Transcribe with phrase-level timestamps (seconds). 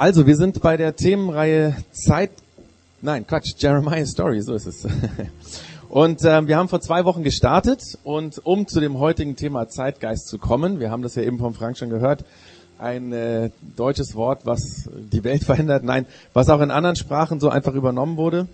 [0.00, 2.30] Also, wir sind bei der Themenreihe Zeit,
[3.02, 4.86] nein, Quatsch, Jeremiah Story, so ist es.
[5.90, 10.28] Und äh, wir haben vor zwei Wochen gestartet und um zu dem heutigen Thema Zeitgeist
[10.28, 12.24] zu kommen, wir haben das ja eben vom Frank schon gehört,
[12.78, 17.50] ein äh, deutsches Wort, was die Welt verändert, nein, was auch in anderen Sprachen so
[17.50, 18.48] einfach übernommen wurde.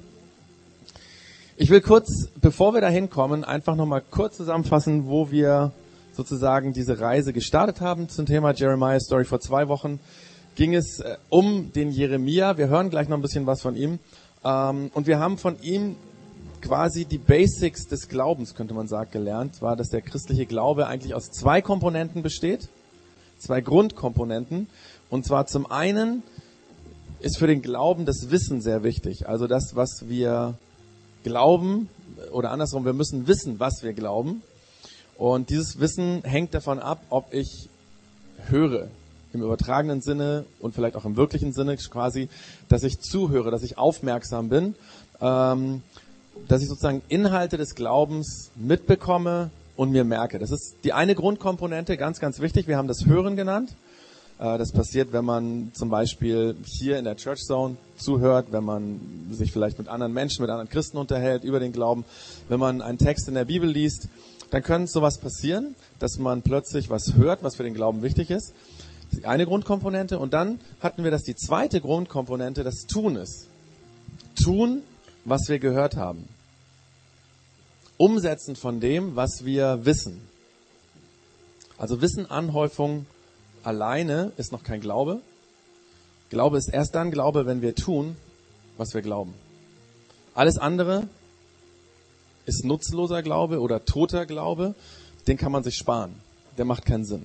[1.56, 5.70] Ich will kurz, bevor wir dahin kommen, einfach nochmal kurz zusammenfassen, wo wir
[6.12, 9.24] sozusagen diese Reise gestartet haben zum Thema Jeremiah Story.
[9.24, 10.00] Vor zwei Wochen
[10.56, 12.58] ging es äh, um den Jeremia.
[12.58, 14.00] Wir hören gleich noch ein bisschen was von ihm.
[14.44, 15.96] Ähm, und wir haben von ihm
[16.62, 19.62] quasi die Basics des Glaubens, könnte man sagen, gelernt.
[19.62, 22.68] War, dass der christliche Glaube eigentlich aus zwei Komponenten besteht.
[23.38, 24.66] Zwei Grundkomponenten.
[25.10, 26.22] Und zwar zum einen
[27.20, 29.28] ist für den Glauben das Wissen sehr wichtig.
[29.28, 30.54] Also das, was wir
[31.22, 31.88] glauben,
[32.32, 34.42] oder andersrum, wir müssen wissen, was wir glauben.
[35.16, 37.68] Und dieses Wissen hängt davon ab, ob ich
[38.48, 38.88] höre,
[39.32, 42.28] im übertragenen Sinne und vielleicht auch im wirklichen Sinne quasi,
[42.68, 44.74] dass ich zuhöre, dass ich aufmerksam bin,
[45.20, 45.82] ähm,
[46.48, 50.38] dass ich sozusagen Inhalte des Glaubens mitbekomme und mir merke.
[50.38, 52.66] Das ist die eine Grundkomponente, ganz, ganz wichtig.
[52.66, 53.74] Wir haben das Hören genannt.
[54.38, 59.00] Äh, das passiert, wenn man zum Beispiel hier in der Church Zone zuhört, wenn man
[59.30, 62.04] sich vielleicht mit anderen Menschen, mit anderen Christen unterhält über den Glauben,
[62.48, 64.08] wenn man einen Text in der Bibel liest,
[64.50, 68.54] dann könnte sowas passieren, dass man plötzlich was hört, was für den Glauben wichtig ist.
[69.08, 70.18] Das ist die eine Grundkomponente.
[70.18, 73.48] Und dann hatten wir das die zweite Grundkomponente, das Tun ist.
[74.42, 74.82] Tun,
[75.24, 76.28] was wir gehört haben.
[77.98, 80.20] Umsetzen von dem, was wir wissen.
[81.78, 83.06] Also Wissenanhäufung
[83.62, 85.20] alleine ist noch kein Glaube.
[86.30, 88.16] Glaube ist erst dann Glaube, wenn wir tun,
[88.76, 89.34] was wir glauben.
[90.34, 91.08] Alles andere
[92.44, 94.74] ist nutzloser Glaube oder toter Glaube.
[95.26, 96.14] Den kann man sich sparen.
[96.58, 97.24] Der macht keinen Sinn.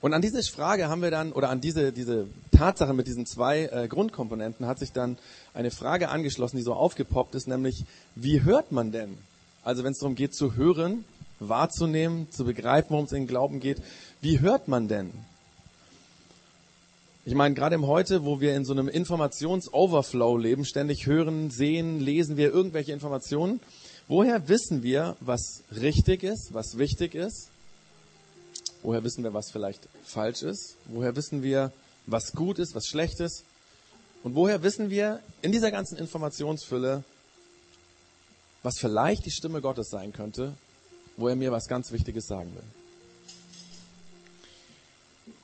[0.00, 3.64] Und an diese Frage haben wir dann, oder an diese, diese Tatsache mit diesen zwei
[3.64, 5.18] äh, Grundkomponenten hat sich dann
[5.54, 9.18] eine Frage angeschlossen, die so aufgepoppt ist, nämlich, wie hört man denn?
[9.64, 11.04] Also wenn es darum geht zu hören,
[11.40, 13.82] wahrzunehmen, zu begreifen, worum es in Glauben geht.
[14.20, 15.10] Wie hört man denn?
[17.24, 22.00] Ich meine, gerade im Heute, wo wir in so einem Informationsoverflow leben, ständig hören, sehen,
[22.00, 23.60] lesen wir irgendwelche Informationen.
[24.06, 27.50] Woher wissen wir, was richtig ist, was wichtig ist?
[28.82, 30.76] Woher wissen wir, was vielleicht falsch ist?
[30.86, 31.72] Woher wissen wir,
[32.06, 33.44] was gut ist, was schlecht ist?
[34.22, 37.04] Und woher wissen wir in dieser ganzen Informationsfülle,
[38.62, 40.54] was vielleicht die Stimme Gottes sein könnte
[41.18, 42.62] wo er mir was ganz Wichtiges sagen will.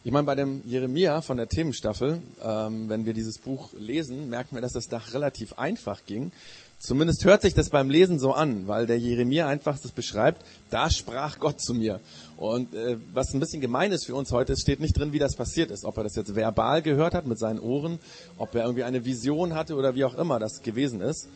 [0.04, 4.54] Ich meine, bei dem Jeremia von der Themenstaffel, ähm, wenn wir dieses Buch lesen, merken
[4.54, 6.30] wir, dass das da relativ einfach ging.
[6.78, 10.90] Zumindest hört sich das beim Lesen so an, weil der Jeremia einfach das beschreibt, da
[10.90, 12.00] sprach Gott zu mir.
[12.36, 15.18] Und äh, was ein bisschen gemein ist für uns heute, es steht nicht drin, wie
[15.18, 15.84] das passiert ist.
[15.84, 17.98] Ob er das jetzt verbal gehört hat mit seinen Ohren,
[18.36, 21.28] ob er irgendwie eine Vision hatte oder wie auch immer das gewesen ist.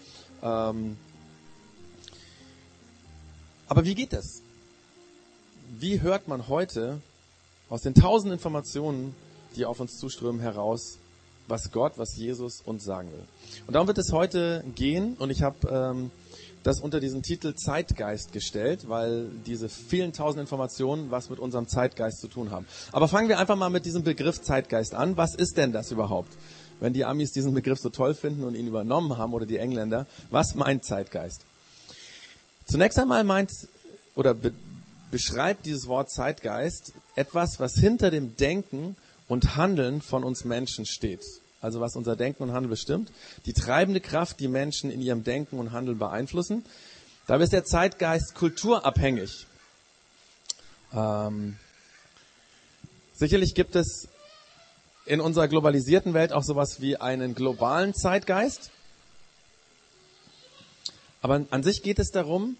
[0.42, 0.96] Ähm,
[3.68, 4.42] aber wie geht das?
[5.78, 7.00] Wie hört man heute
[7.68, 9.14] aus den tausend Informationen,
[9.56, 10.98] die auf uns zuströmen, heraus,
[11.48, 13.24] was Gott, was Jesus uns sagen will?
[13.66, 16.10] Und darum wird es heute gehen und ich habe ähm,
[16.62, 22.20] das unter diesen Titel Zeitgeist gestellt, weil diese vielen tausend Informationen was mit unserem Zeitgeist
[22.20, 22.66] zu tun haben.
[22.92, 25.16] Aber fangen wir einfach mal mit diesem Begriff Zeitgeist an.
[25.16, 26.30] Was ist denn das überhaupt?
[26.80, 30.06] Wenn die Amis diesen Begriff so toll finden und ihn übernommen haben oder die Engländer,
[30.30, 31.42] was meint Zeitgeist?
[32.66, 33.50] Zunächst einmal meint
[34.14, 34.52] oder be
[35.10, 38.94] beschreibt dieses Wort Zeitgeist etwas, was hinter dem Denken
[39.28, 41.22] und Handeln von uns Menschen steht.
[41.60, 43.12] Also was unser Denken und Handeln bestimmt.
[43.46, 46.64] Die treibende Kraft, die Menschen in ihrem Denken und Handeln beeinflussen.
[47.26, 49.46] Dabei ist der Zeitgeist kulturabhängig.
[50.94, 51.56] Ähm,
[53.14, 54.08] sicherlich gibt es
[55.04, 58.70] in unserer globalisierten Welt auch sowas wie einen globalen Zeitgeist.
[61.20, 62.56] Aber an sich geht es darum,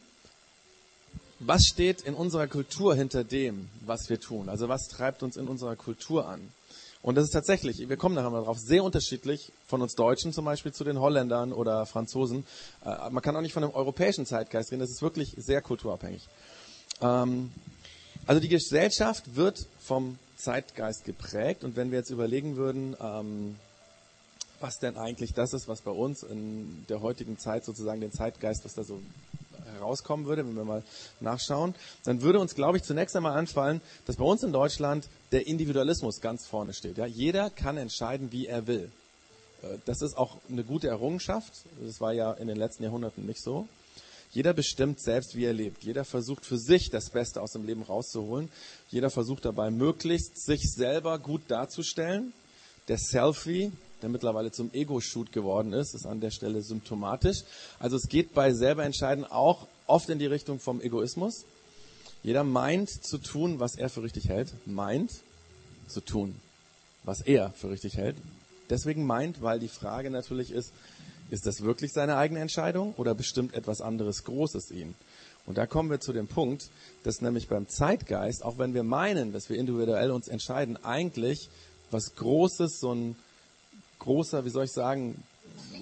[1.38, 4.48] was steht in unserer Kultur hinter dem, was wir tun?
[4.48, 6.40] Also was treibt uns in unserer Kultur an?
[7.00, 10.44] Und das ist tatsächlich, wir kommen nachher mal drauf, sehr unterschiedlich von uns Deutschen zum
[10.44, 12.44] Beispiel zu den Holländern oder Franzosen.
[12.84, 16.28] Äh, man kann auch nicht von einem europäischen Zeitgeist reden, das ist wirklich sehr kulturabhängig.
[17.00, 17.52] Ähm,
[18.26, 23.56] also die Gesellschaft wird vom Zeitgeist geprägt und wenn wir jetzt überlegen würden, ähm,
[24.60, 28.64] was denn eigentlich das ist, was bei uns in der heutigen Zeit sozusagen den Zeitgeist,
[28.64, 29.00] was da so
[29.74, 30.82] herauskommen würde, wenn wir mal
[31.20, 31.74] nachschauen,
[32.04, 36.20] dann würde uns, glaube ich, zunächst einmal anfallen, dass bei uns in Deutschland der Individualismus
[36.20, 36.98] ganz vorne steht.
[36.98, 37.06] Ja?
[37.06, 38.90] Jeder kann entscheiden, wie er will.
[39.62, 41.52] Äh, das ist auch eine gute Errungenschaft.
[41.80, 43.68] Das war ja in den letzten Jahrhunderten nicht so.
[44.30, 45.84] Jeder bestimmt selbst, wie er lebt.
[45.84, 48.50] Jeder versucht für sich das Beste aus dem Leben rauszuholen.
[48.90, 52.34] Jeder versucht dabei möglichst, sich selber gut darzustellen.
[52.88, 53.72] Der Selfie,
[54.02, 57.38] der mittlerweile zum Ego-Shoot geworden ist, ist an der Stelle symptomatisch.
[57.78, 61.44] Also es geht bei selber entscheiden auch oft in die Richtung vom Egoismus.
[62.22, 64.52] Jeder meint zu tun, was er für richtig hält.
[64.66, 65.12] Meint
[65.86, 66.34] zu tun,
[67.04, 68.16] was er für richtig hält.
[68.70, 70.72] Deswegen meint, weil die Frage natürlich ist,
[71.30, 74.94] ist das wirklich seine eigene Entscheidung oder bestimmt etwas anderes Großes ihn?
[75.46, 76.68] Und da kommen wir zu dem Punkt,
[77.04, 81.48] dass nämlich beim Zeitgeist, auch wenn wir meinen, dass wir individuell uns entscheiden, eigentlich
[81.90, 83.16] was Großes, so ein
[83.98, 85.22] großer, wie soll ich sagen,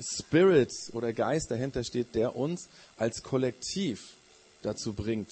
[0.01, 4.15] Spirit oder Geist dahinter steht, der uns als Kollektiv
[4.63, 5.31] dazu bringt,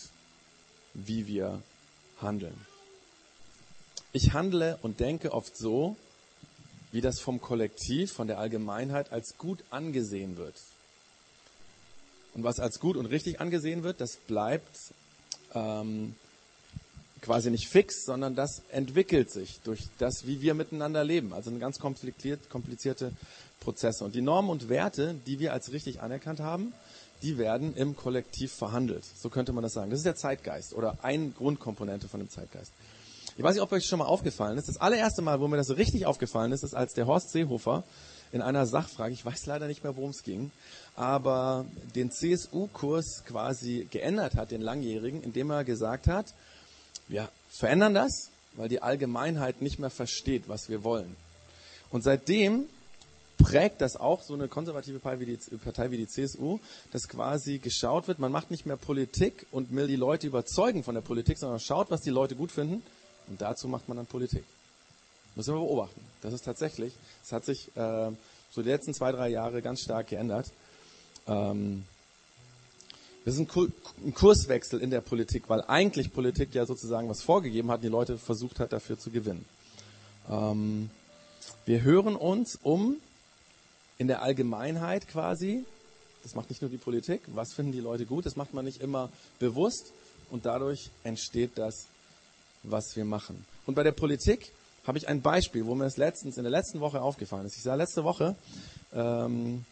[0.95, 1.61] wie wir
[2.21, 2.55] handeln.
[4.13, 5.97] Ich handle und denke oft so,
[6.93, 10.55] wie das vom Kollektiv, von der Allgemeinheit als gut angesehen wird.
[12.35, 14.93] Und was als gut und richtig angesehen wird, das bleibt
[15.55, 16.15] ähm,
[17.21, 21.33] quasi nicht fix, sondern das entwickelt sich durch das, wie wir miteinander leben.
[21.33, 23.13] Also eine ganz kompliziert, komplizierte
[23.61, 24.05] Prozesse.
[24.05, 26.73] Und die Normen und Werte, die wir als richtig anerkannt haben,
[27.25, 29.03] die werden im Kollektiv verhandelt.
[29.17, 29.91] So könnte man das sagen.
[29.91, 32.71] Das ist der Zeitgeist oder eine Grundkomponente von dem Zeitgeist.
[33.37, 34.69] Ich weiß nicht, ob euch schon mal aufgefallen ist.
[34.69, 37.83] Das allererste Mal, wo mir das so richtig aufgefallen ist, ist, als der Horst Seehofer
[38.31, 40.51] in einer Sachfrage, ich weiß leider nicht mehr, worum es ging,
[40.97, 46.35] aber den CSU-Kurs quasi geändert hat, den langjährigen, indem er gesagt hat,
[47.09, 51.17] wir verändern das, weil die Allgemeinheit nicht mehr versteht, was wir wollen.
[51.91, 52.67] Und seitdem
[53.39, 56.59] prägt das auch so eine konservative Partei wie, die, CSU,
[56.93, 60.95] dass quasi geschaut wird, man macht nicht mehr Politik und will die Leute überzeugen von
[60.95, 62.83] der Politik, sondern schaut, was die Leute gut finden
[63.29, 64.45] und dazu macht man dann Politik.
[65.35, 66.01] Müssen wir beobachten.
[66.23, 66.93] Das ist tatsächlich,
[67.25, 68.11] es hat sich äh,
[68.51, 70.53] so die letzten zwei, drei Jahre ganz stark geändert.
[71.27, 71.85] Ähm,
[73.25, 73.73] das ist ein,
[74.05, 77.89] ein Kurswechsel in der Politik, weil eigentlich Politik ja sozusagen was vorgegeben hat und die
[77.89, 79.45] Leute versucht hat, dafür zu gewinnen.
[80.31, 80.91] Ähm,
[81.65, 82.99] wir hören uns um
[83.99, 85.65] in der Allgemeinheit quasi,
[86.23, 88.81] das macht nicht nur die Politik, was finden die Leute gut, das macht man nicht
[88.81, 89.93] immer bewusst
[90.31, 91.87] und dadurch entsteht das,
[92.63, 93.45] was wir machen.
[93.67, 94.51] Und bei der Politik
[94.87, 97.57] habe ich ein Beispiel, wo mir das letztens in der letzten Woche aufgefallen ist.
[97.57, 98.37] Ich sah letzte Woche,
[98.93, 99.65] ähm,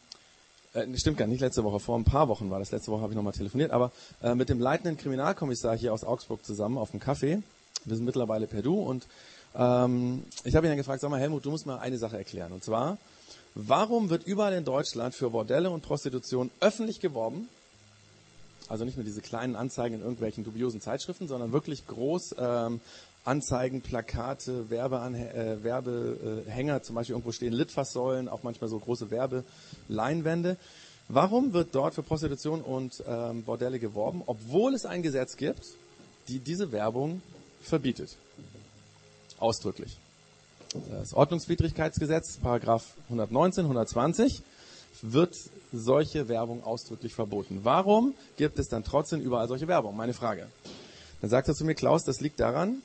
[0.74, 2.70] äh, stimmt gar nicht letzte Woche, vor ein paar Wochen war das.
[2.70, 3.92] Letzte Woche habe ich nochmal telefoniert, aber
[4.22, 7.42] äh, mit dem leitenden Kriminalkommissar hier aus Augsburg zusammen auf dem Café.
[7.84, 9.06] Wir sind mittlerweile per Du und
[9.54, 12.52] ähm, ich habe ihn dann gefragt, sag mal Helmut, du musst mal eine Sache erklären.
[12.52, 12.96] Und zwar,
[13.54, 17.48] Warum wird überall in Deutschland für Bordelle und Prostitution öffentlich geworben?
[18.68, 22.80] Also nicht nur diese kleinen Anzeigen in irgendwelchen dubiosen Zeitschriften, sondern wirklich groß ähm,
[23.24, 30.56] Anzeigen, Plakate, Werbeanhä äh, Werbehänger, zum Beispiel irgendwo stehen Litfaßsäulen, auch manchmal so große Werbeleinwände.
[31.08, 35.66] Warum wird dort für Prostitution und ähm, Bordelle geworben, obwohl es ein Gesetz gibt,
[36.28, 37.20] die diese Werbung
[37.60, 38.16] verbietet?
[39.38, 39.98] Ausdrücklich.
[40.72, 44.42] Das Ordnungswidrigkeitsgesetz, Paragraph 119, 120,
[45.02, 45.36] wird
[45.72, 47.60] solche Werbung ausdrücklich verboten.
[47.62, 49.96] Warum gibt es dann trotzdem überall solche Werbung?
[49.96, 50.46] Meine Frage.
[51.20, 52.82] Dann sagt er zu mir, Klaus, das liegt daran,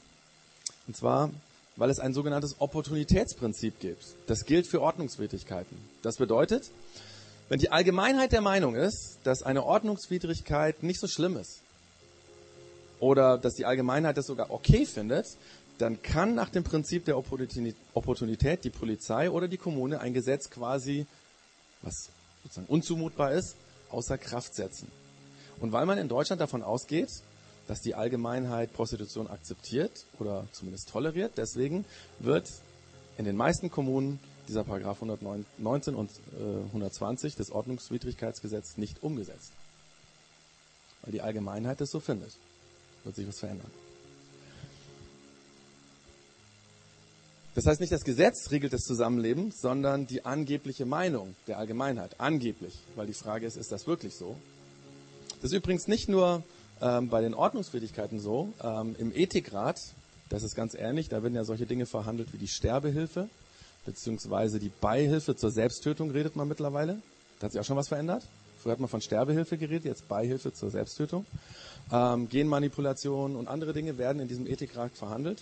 [0.87, 1.29] und zwar,
[1.77, 4.03] weil es ein sogenanntes Opportunitätsprinzip gibt.
[4.25, 5.77] Das gilt für Ordnungswidrigkeiten.
[6.01, 6.71] Das bedeutet,
[7.47, 11.61] wenn die Allgemeinheit der Meinung ist, dass eine Ordnungswidrigkeit nicht so schlimm ist,
[12.99, 15.37] oder dass die Allgemeinheit das sogar okay findet,
[15.77, 21.05] dann kann nach dem Prinzip der Opportunität die Polizei oder die Kommune ein Gesetz quasi,
[21.81, 22.09] was
[22.43, 23.55] sozusagen unzumutbar ist,
[23.89, 24.91] außer Kraft setzen.
[25.59, 27.09] Und weil man in Deutschland davon ausgeht,
[27.67, 31.85] dass die Allgemeinheit Prostitution akzeptiert oder zumindest toleriert, deswegen
[32.19, 32.49] wird
[33.17, 39.51] in den meisten Kommunen dieser Paragraph 119 und äh, 120 des Ordnungswidrigkeitsgesetzes nicht umgesetzt.
[41.01, 42.31] Weil die Allgemeinheit es so findet.
[43.03, 43.71] Wird sich was verändern.
[47.57, 52.11] Das heißt nicht, das Gesetz regelt das Zusammenleben, sondern die angebliche Meinung der Allgemeinheit.
[52.19, 54.35] Angeblich, weil die Frage ist, ist das wirklich so?
[55.41, 56.43] Das ist übrigens nicht nur
[56.83, 58.53] ähm, bei den Ordnungswidrigkeiten so.
[58.61, 59.79] Ähm, Im Ethikrat,
[60.29, 63.27] das ist ganz ähnlich, da werden ja solche Dinge verhandelt wie die Sterbehilfe,
[63.87, 67.01] beziehungsweise die Beihilfe zur Selbsttötung redet man mittlerweile.
[67.39, 68.21] Da hat sich auch schon was verändert.
[68.61, 71.25] Früher hat man von Sterbehilfe geredet, jetzt Beihilfe zur Selbsttötung.
[71.91, 75.41] Ähm, Genmanipulation und andere Dinge werden in diesem Ethikrat verhandelt.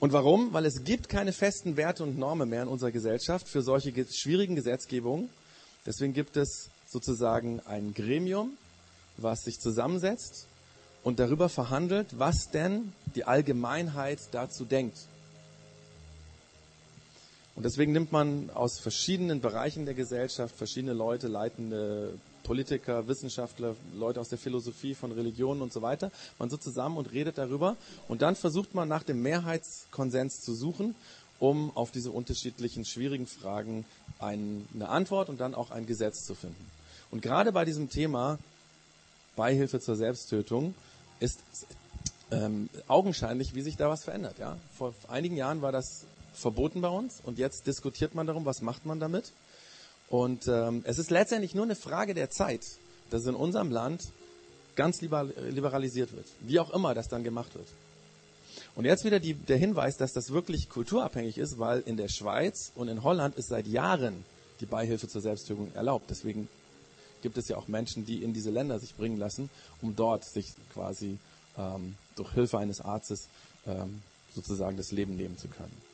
[0.00, 0.54] Und warum?
[0.54, 4.56] Weil es gibt keine festen Werte und Normen mehr in unserer Gesellschaft für solche schwierigen
[4.56, 5.28] Gesetzgebungen.
[5.84, 8.56] Deswegen gibt es sozusagen ein Gremium,
[9.18, 10.46] was sich zusammensetzt
[11.04, 14.96] und darüber verhandelt, was denn die Allgemeinheit dazu denkt.
[17.54, 24.20] Und deswegen nimmt man aus verschiedenen Bereichen der Gesellschaft verschiedene Leute, leitende Politiker, Wissenschaftler, Leute
[24.20, 26.10] aus der Philosophie von Religionen und so weiter.
[26.38, 27.76] Man sitzt zusammen und redet darüber
[28.08, 30.94] und dann versucht man nach dem Mehrheitskonsens zu suchen,
[31.38, 33.84] um auf diese unterschiedlichen schwierigen Fragen
[34.18, 36.70] eine Antwort und dann auch ein Gesetz zu finden.
[37.10, 38.38] Und gerade bei diesem Thema
[39.36, 40.74] Beihilfe zur Selbsttötung
[41.18, 41.40] ist
[42.30, 44.38] ähm, augenscheinlich, wie sich da was verändert.
[44.38, 44.56] Ja?
[44.76, 48.86] Vor einigen Jahren war das verboten bei uns und jetzt diskutiert man darum, was macht
[48.86, 49.32] man damit.
[50.10, 52.66] Und ähm, es ist letztendlich nur eine Frage der Zeit,
[53.10, 54.02] dass es in unserem Land
[54.76, 56.26] ganz liberalisiert wird.
[56.40, 57.66] Wie auch immer das dann gemacht wird.
[58.74, 62.72] Und jetzt wieder die, der Hinweis, dass das wirklich kulturabhängig ist, weil in der Schweiz
[62.74, 64.24] und in Holland ist seit Jahren
[64.60, 66.10] die Beihilfe zur Selbsttötung erlaubt.
[66.10, 66.48] Deswegen
[67.22, 69.48] gibt es ja auch Menschen, die in diese Länder sich bringen lassen,
[69.80, 71.18] um dort sich quasi
[71.56, 73.28] ähm, durch Hilfe eines Arztes
[73.66, 74.02] ähm,
[74.34, 75.89] sozusagen das Leben nehmen zu können.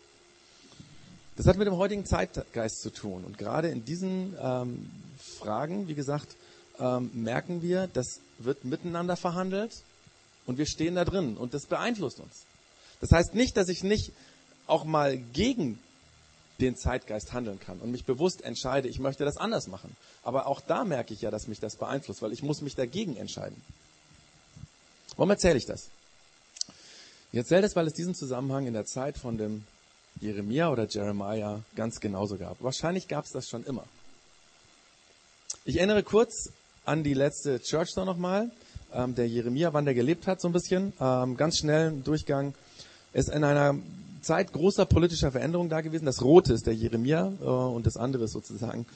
[1.36, 3.24] Das hat mit dem heutigen Zeitgeist zu tun.
[3.24, 6.34] Und gerade in diesen ähm, Fragen, wie gesagt,
[6.78, 9.82] ähm, merken wir, das wird miteinander verhandelt
[10.46, 12.44] und wir stehen da drin und das beeinflusst uns.
[13.00, 14.12] Das heißt nicht, dass ich nicht
[14.66, 15.78] auch mal gegen
[16.60, 19.94] den Zeitgeist handeln kann und mich bewusst entscheide, ich möchte das anders machen.
[20.22, 23.16] Aber auch da merke ich ja, dass mich das beeinflusst, weil ich muss mich dagegen
[23.16, 23.60] entscheiden.
[25.16, 25.90] Warum erzähle ich das?
[27.32, 29.66] Ich erzähle das, weil es diesen Zusammenhang in der Zeit von dem
[30.20, 32.62] Jeremia oder Jeremiah ganz genauso gab.
[32.62, 33.84] Wahrscheinlich gab es das schon immer.
[35.64, 36.50] Ich erinnere kurz
[36.84, 38.50] an die letzte Church da nochmal.
[38.94, 40.92] Ähm, der Jeremia, wann der gelebt hat, so ein bisschen.
[41.00, 42.54] Ähm, ganz schnell ein Durchgang.
[43.12, 43.76] Ist in einer
[44.22, 46.04] Zeit großer politischer Veränderung da gewesen.
[46.04, 48.86] Das Rote ist der Jeremia äh, und das andere ist sozusagen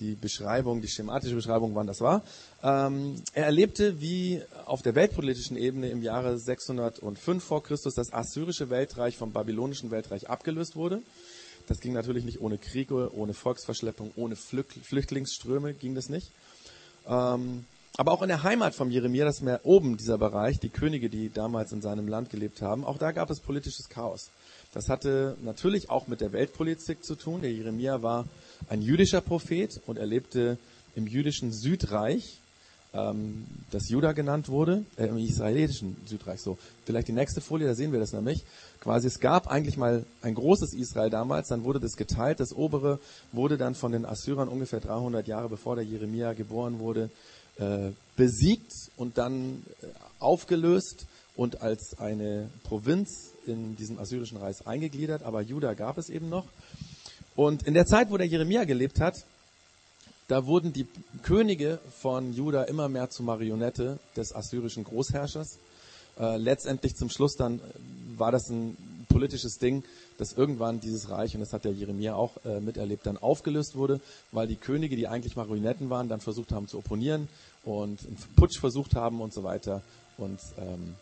[0.00, 2.22] die Beschreibung, die schematische Beschreibung, wann das war.
[2.62, 8.70] Ähm, er erlebte, wie auf der weltpolitischen Ebene im Jahre 605 vor Christus das assyrische
[8.70, 11.02] Weltreich vom babylonischen Weltreich abgelöst wurde.
[11.66, 16.32] Das ging natürlich nicht ohne Kriege, ohne Volksverschleppung, ohne Flüchtlingsströme ging das nicht.
[17.06, 17.64] Ähm,
[17.96, 21.30] aber auch in der Heimat von Jeremia, das mehr oben dieser Bereich, die Könige, die
[21.30, 24.30] damals in seinem Land gelebt haben, auch da gab es politisches Chaos.
[24.72, 27.42] Das hatte natürlich auch mit der Weltpolitik zu tun.
[27.42, 28.26] Der Jeremia war
[28.68, 30.58] ein jüdischer Prophet und er lebte
[30.94, 32.40] im jüdischen Südreich,
[32.92, 36.40] ähm, das Juda genannt wurde, äh, im israelitischen Südreich.
[36.40, 38.44] So, vielleicht die nächste Folie, da sehen wir das nämlich.
[38.80, 42.40] Quasi, es gab eigentlich mal ein großes Israel damals, dann wurde das geteilt.
[42.40, 42.98] Das obere
[43.32, 47.10] wurde dann von den Assyrern ungefähr 300 Jahre bevor der Jeremia geboren wurde,
[47.58, 49.86] äh, besiegt und dann äh,
[50.18, 55.22] aufgelöst und als eine Provinz in diesem assyrischen Reich eingegliedert.
[55.22, 56.46] Aber Juda gab es eben noch.
[57.40, 59.24] Und in der Zeit, wo der Jeremia gelebt hat,
[60.28, 60.86] da wurden die
[61.22, 65.58] Könige von Juda immer mehr zur Marionette des assyrischen Großherrschers.
[66.18, 68.76] Äh, letztendlich zum Schluss dann äh, war das ein
[69.08, 69.84] politisches Ding,
[70.18, 74.02] dass irgendwann dieses Reich, und das hat der Jeremia auch äh, miterlebt, dann aufgelöst wurde,
[74.32, 77.26] weil die Könige, die eigentlich Marionetten waren, dann versucht haben zu opponieren
[77.64, 79.80] und einen Putsch versucht haben und so weiter.
[80.18, 80.94] Und ähm,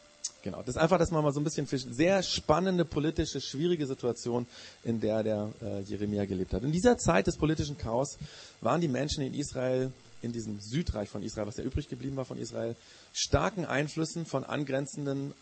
[0.43, 3.87] Genau, das ist einfach, dass man mal so ein bisschen für sehr spannende politische, schwierige
[3.87, 4.47] Situation,
[4.85, 6.63] in der der äh, Jeremia gelebt hat.
[6.63, 8.19] In dieser Zeit des politischen Chaos
[8.61, 9.93] waren die Menschen in Israel,
[10.23, 12.77] in diesem Südreich von Israel, was ja übrig geblieben war von Israel,
[13.13, 15.35] starken Einflüssen von angrenzenden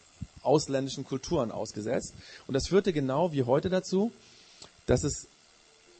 [0.42, 2.14] ausländischen Kulturen ausgesetzt.
[2.46, 4.12] Und das führte genau wie heute dazu,
[4.86, 5.28] dass es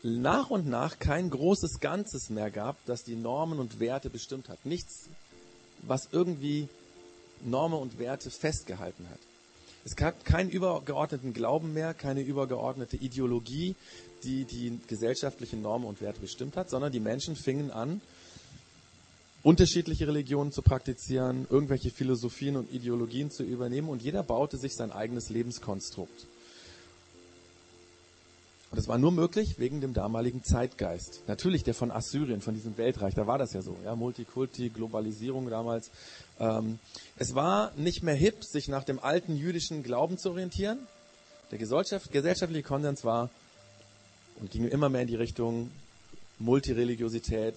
[0.03, 4.65] nach und nach kein großes Ganzes mehr gab, das die Normen und Werte bestimmt hat.
[4.65, 5.09] Nichts,
[5.83, 6.69] was irgendwie
[7.45, 9.19] Normen und Werte festgehalten hat.
[9.85, 13.77] Es gab keinen übergeordneten Glauben mehr, keine übergeordnete Ideologie,
[14.25, 18.01] die die gesellschaftlichen Normen und Werte bestimmt hat, sondern die Menschen fingen an,
[19.45, 24.91] unterschiedliche Religionen zu praktizieren, irgendwelche Philosophien und Ideologien zu übernehmen und jeder baute sich sein
[24.91, 26.27] eigenes Lebenskonstrukt.
[28.71, 31.23] Und das war nur möglich wegen dem damaligen Zeitgeist.
[31.29, 35.49] Natürlich der von Assyrien, von diesem Weltreich, da war das ja so, ja, Multikulti, Globalisierung
[35.49, 35.91] damals.
[36.41, 36.79] Ähm,
[37.17, 40.79] es war nicht mehr hip, sich nach dem alten jüdischen Glauben zu orientieren.
[41.53, 43.31] Der Gesellschaft, gesellschaftliche Konsens war
[44.41, 45.71] und ging immer mehr in die Richtung
[46.39, 47.55] Multireligiosität,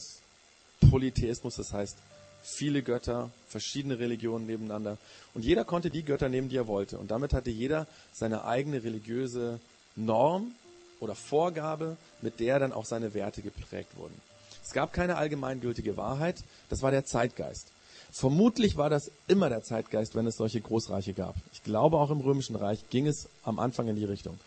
[0.90, 1.98] Polytheismus, das heißt
[2.42, 4.98] viele Götter, verschiedene Religionen nebeneinander.
[5.34, 6.98] Und jeder konnte die Götter nehmen, die er wollte.
[6.98, 9.60] Und damit hatte jeder seine eigene religiöse
[9.96, 10.54] Norm
[11.00, 14.16] oder Vorgabe, mit der dann auch seine Werte geprägt wurden.
[14.64, 17.68] Es gab keine allgemeingültige Wahrheit, das war der Zeitgeist.
[18.12, 21.36] Vermutlich war das immer der Zeitgeist, wenn es solche Großreiche gab.
[21.54, 24.40] Ich glaube, auch im Römischen Reich ging es am Anfang in die Richtung.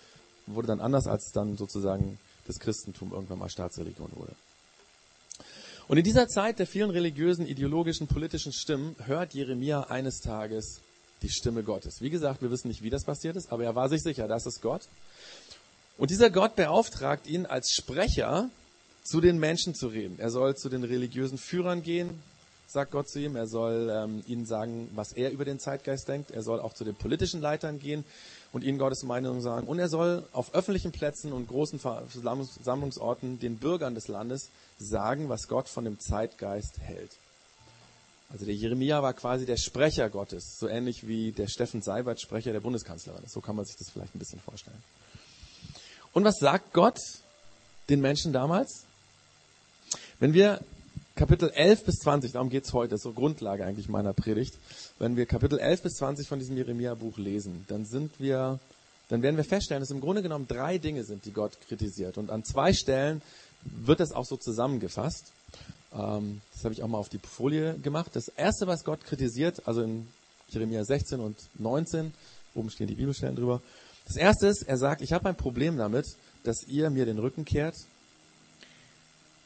[0.46, 4.34] Wurde dann anders, als dann sozusagen das Christentum irgendwann mal Staatsreligion wurde.
[5.86, 10.80] Und in dieser Zeit der vielen religiösen, ideologischen, politischen Stimmen hört Jeremia eines Tages
[11.22, 12.00] die Stimme Gottes.
[12.00, 14.46] Wie gesagt, wir wissen nicht, wie das passiert ist, aber er war sich sicher, das
[14.46, 14.82] ist Gott.
[15.98, 18.50] Und dieser Gott beauftragt ihn als Sprecher
[19.04, 20.18] zu den Menschen zu reden.
[20.18, 22.22] Er soll zu den religiösen Führern gehen,
[22.66, 23.36] sagt Gott zu ihm.
[23.36, 26.30] Er soll ähm, ihnen sagen, was er über den Zeitgeist denkt.
[26.30, 28.04] Er soll auch zu den politischen Leitern gehen
[28.52, 29.66] und ihnen Gottes Meinung sagen.
[29.66, 35.48] Und er soll auf öffentlichen Plätzen und großen Versammlungsorten den Bürgern des Landes sagen, was
[35.48, 37.10] Gott von dem Zeitgeist hält.
[38.30, 42.52] Also der Jeremia war quasi der Sprecher Gottes, so ähnlich wie der Steffen Seibert Sprecher
[42.52, 43.24] der Bundeskanzlerin.
[43.26, 44.82] So kann man sich das vielleicht ein bisschen vorstellen.
[46.12, 46.98] Und was sagt Gott
[47.88, 48.84] den Menschen damals?
[50.20, 50.60] Wenn wir
[51.14, 54.54] Kapitel 11 bis 20, darum geht's heute, so Grundlage eigentlich meiner Predigt,
[54.98, 58.58] wenn wir Kapitel 11 bis 20 von diesem Jeremia-Buch lesen, dann sind wir,
[59.08, 62.18] dann werden wir feststellen, dass im Grunde genommen drei Dinge sind, die Gott kritisiert.
[62.18, 63.20] Und an zwei Stellen
[63.64, 65.32] wird das auch so zusammengefasst.
[65.94, 68.10] Ähm, das habe ich auch mal auf die Folie gemacht.
[68.14, 70.06] Das erste, was Gott kritisiert, also in
[70.48, 72.12] Jeremia 16 und 19,
[72.54, 73.60] oben stehen die Bibelstellen drüber.
[74.06, 77.44] Das erste ist, er sagt, ich habe ein Problem damit, dass ihr mir den Rücken
[77.44, 77.76] kehrt,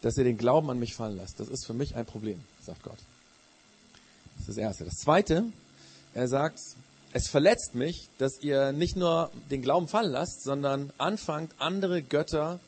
[0.03, 1.41] dass ihr den Glauben an mich fallen lasst.
[1.41, 2.99] Das ist für mich ein Problem, sagt Gott.
[4.39, 4.85] Das ist das erste.
[4.85, 5.45] Das zweite,
[6.15, 6.61] er sagt,
[7.13, 12.61] es verletzt mich, dass ihr nicht nur den Glauben fallen lasst, sondern anfangt, andere Götter,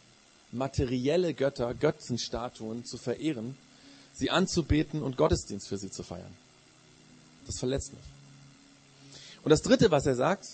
[0.53, 3.57] materielle Götter, Götzenstatuen zu verehren
[4.19, 6.35] sie anzubeten und Gottesdienst für sie zu feiern.
[7.47, 8.03] Das verletzt mich.
[9.45, 10.49] Und das Dritte, was er sagt,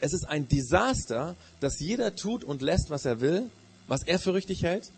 [0.00, 3.50] es ist ein Desaster, dass jeder tut und lässt, was er will,
[3.86, 4.90] was er für richtig hält,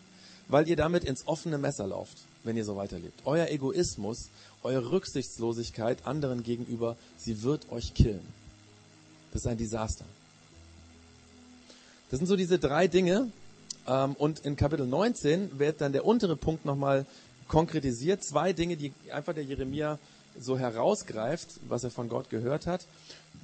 [0.47, 3.21] weil ihr damit ins offene Messer lauft, wenn ihr so weiterlebt.
[3.25, 4.29] Euer Egoismus,
[4.61, 8.25] eure Rücksichtslosigkeit anderen gegenüber, sie wird euch killen.
[9.31, 10.05] Das ist ein Desaster.
[12.11, 13.31] Das sind so diese drei Dinge.
[13.87, 17.05] Ähm, und in Kapitel 19 wird dann der untere Punkt nochmal
[17.47, 19.99] konkretisiert zwei Dinge, die einfach der Jeremia
[20.39, 22.85] so herausgreift, was er von Gott gehört hat.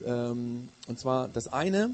[0.05, 1.93] Ähm, und zwar das eine,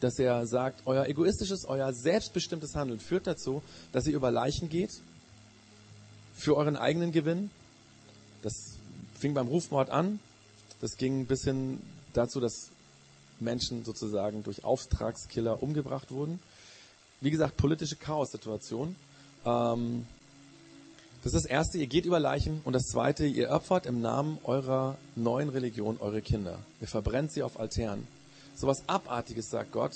[0.00, 4.90] dass er sagt, euer egoistisches, euer selbstbestimmtes Handeln führt dazu, dass ihr über Leichen geht
[6.34, 7.50] für euren eigenen Gewinn.
[8.42, 8.76] Das
[9.18, 10.20] fing beim Rufmord an.
[10.80, 11.80] Das ging bis hin
[12.14, 12.70] dazu, dass
[13.38, 16.40] Menschen sozusagen durch Auftragskiller umgebracht wurden.
[17.20, 18.96] Wie gesagt, politische Chaos-Situation.
[19.44, 20.06] Ähm,
[21.22, 22.60] das ist das Erste, ihr geht über Leichen.
[22.64, 26.58] Und das Zweite, ihr opfert im Namen eurer neuen Religion eure Kinder.
[26.80, 28.06] Ihr verbrennt sie auf Altären.
[28.56, 29.92] So was Abartiges, sagt Gott,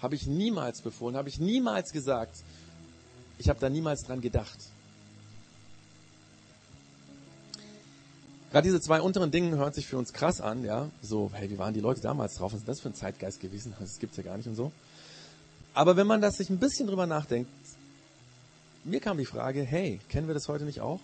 [0.00, 2.36] habe ich niemals befohlen, habe ich niemals gesagt.
[3.38, 4.58] Ich habe da niemals dran gedacht.
[8.50, 10.90] Gerade diese zwei unteren Dinge hören sich für uns krass an, ja.
[11.02, 12.52] So, hey, wie waren die Leute damals drauf?
[12.52, 13.74] Was ist das für ein Zeitgeist gewesen?
[13.78, 14.72] Das gibt's ja gar nicht und so.
[15.74, 17.50] Aber wenn man das sich ein bisschen drüber nachdenkt,
[18.84, 21.00] mir kam die Frage, hey, kennen wir das heute nicht auch?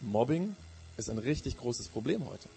[0.00, 0.56] Mobbing
[0.96, 2.48] ist ein richtig großes Problem heute.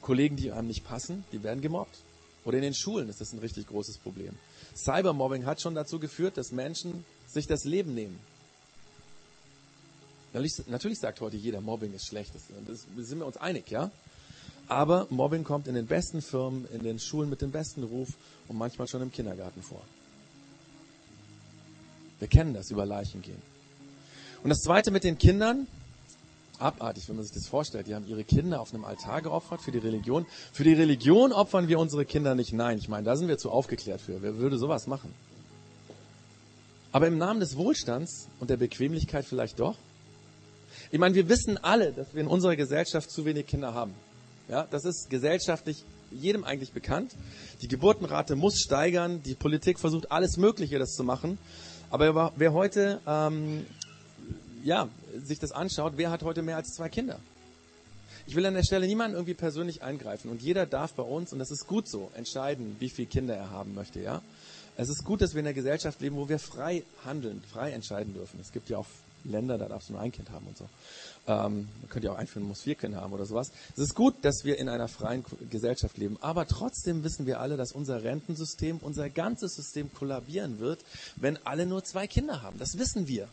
[0.00, 1.98] Kollegen, die einem nicht passen, die werden gemobbt.
[2.44, 4.34] Oder in den Schulen ist das ein richtig großes Problem.
[4.74, 8.18] Cybermobbing hat schon dazu geführt, dass Menschen sich das Leben nehmen.
[10.32, 12.32] Natürlich sagt heute jeder, Mobbing ist schlecht.
[12.34, 13.90] Das sind wir uns einig, ja?
[14.68, 18.10] Aber Mobbing kommt in den besten Firmen, in den Schulen mit dem besten Ruf
[18.48, 19.82] und manchmal schon im Kindergarten vor.
[22.18, 23.40] Wir kennen das, über Leichen gehen.
[24.42, 25.66] Und das zweite mit den Kindern,
[26.58, 27.86] abartig, wenn man sich das vorstellt.
[27.86, 30.26] Die haben ihre Kinder auf einem Altar geopfert für die Religion.
[30.52, 32.52] Für die Religion opfern wir unsere Kinder nicht.
[32.52, 34.20] Nein, ich meine, da sind wir zu aufgeklärt für.
[34.22, 35.14] Wer würde sowas machen?
[36.92, 39.76] Aber im Namen des Wohlstands und der Bequemlichkeit vielleicht doch?
[40.90, 43.94] Ich meine, wir wissen alle, dass wir in unserer Gesellschaft zu wenig Kinder haben.
[44.48, 47.14] Ja, das ist gesellschaftlich jedem eigentlich bekannt.
[47.60, 49.22] Die Geburtenrate muss steigern.
[49.22, 51.38] Die Politik versucht alles Mögliche, das zu machen.
[51.90, 53.66] Aber wer heute ähm,
[54.64, 54.88] ja,
[55.22, 57.18] sich das anschaut, wer hat heute mehr als zwei Kinder?
[58.26, 61.38] Ich will an der Stelle niemanden irgendwie persönlich eingreifen und jeder darf bei uns, und
[61.38, 64.20] das ist gut so, entscheiden, wie viele Kinder er haben möchte, ja.
[64.76, 68.14] Es ist gut, dass wir in einer Gesellschaft leben, wo wir frei handeln, frei entscheiden
[68.14, 68.38] dürfen.
[68.40, 68.86] Es gibt ja auch
[69.24, 70.68] Länder, da darfst du nur ein Kind haben und so.
[71.28, 73.52] Ähm, man könnte ja auch einführen, muss vier Kinder haben oder sowas.
[73.76, 77.56] Es ist gut, dass wir in einer freien Gesellschaft leben, aber trotzdem wissen wir alle,
[77.56, 80.80] dass unser Rentensystem, unser ganzes System kollabieren wird,
[81.16, 82.58] wenn alle nur zwei Kinder haben.
[82.58, 83.28] Das wissen wir.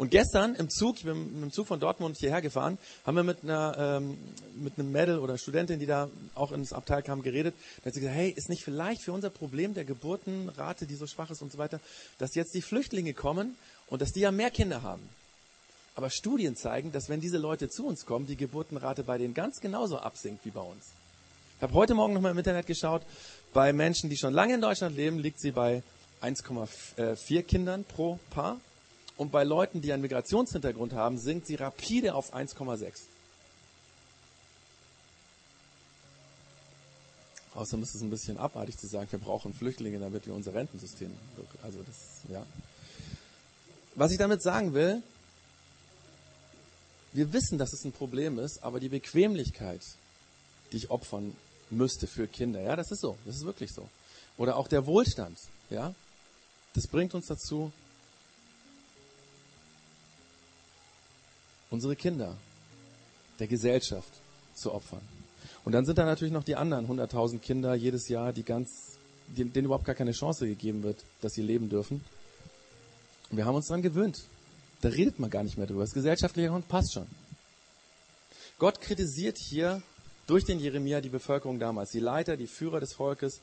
[0.00, 3.22] Und gestern im Zug, ich bin mit dem Zug von Dortmund hierher gefahren, haben wir
[3.22, 4.16] mit einer ähm,
[4.56, 7.54] mit einem Mädel oder Studentin, die da auch ins Abteil kam, geredet.
[7.82, 11.06] Da hat sie gesagt, hey, ist nicht vielleicht für unser Problem der Geburtenrate, die so
[11.06, 11.80] schwach ist und so weiter,
[12.16, 13.56] dass jetzt die Flüchtlinge kommen
[13.88, 15.06] und dass die ja mehr Kinder haben.
[16.00, 19.60] Aber Studien zeigen, dass wenn diese Leute zu uns kommen, die Geburtenrate bei denen ganz
[19.60, 20.86] genauso absinkt wie bei uns.
[21.58, 23.02] Ich habe heute Morgen nochmal im Internet geschaut.
[23.52, 25.82] Bei Menschen, die schon lange in Deutschland leben, liegt sie bei
[26.22, 28.58] 1,4 Kindern pro Paar.
[29.18, 32.92] Und bei Leuten, die einen Migrationshintergrund haben, sinkt sie rapide auf 1,6.
[37.56, 41.10] Außerdem ist es ein bisschen abartig zu sagen, wir brauchen Flüchtlinge, damit wir unser Rentensystem,
[41.62, 42.46] also das, ja.
[43.96, 45.02] was ich damit sagen will,
[47.12, 49.82] wir wissen, dass es ein Problem ist, aber die Bequemlichkeit,
[50.72, 51.34] die ich opfern
[51.70, 53.88] müsste für Kinder, ja, das ist so, das ist wirklich so.
[54.36, 55.38] Oder auch der Wohlstand,
[55.70, 55.94] ja,
[56.74, 57.72] das bringt uns dazu,
[61.70, 62.36] unsere Kinder
[63.38, 64.12] der Gesellschaft
[64.54, 65.02] zu opfern.
[65.64, 69.64] Und dann sind da natürlich noch die anderen 100.000 Kinder jedes Jahr, die ganz, denen
[69.64, 72.04] überhaupt gar keine Chance gegeben wird, dass sie leben dürfen.
[73.30, 74.24] Und wir haben uns daran gewöhnt.
[74.80, 75.82] Da redet man gar nicht mehr drüber.
[75.82, 77.06] Das gesellschaftliche Grund passt schon.
[78.58, 79.82] Gott kritisiert hier
[80.26, 83.40] durch den Jeremia die Bevölkerung damals, die Leiter, die Führer des Volkes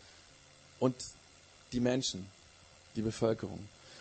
[0.79, 0.95] und
[1.73, 2.25] die Menschen,
[2.95, 3.59] die Bevölkerung.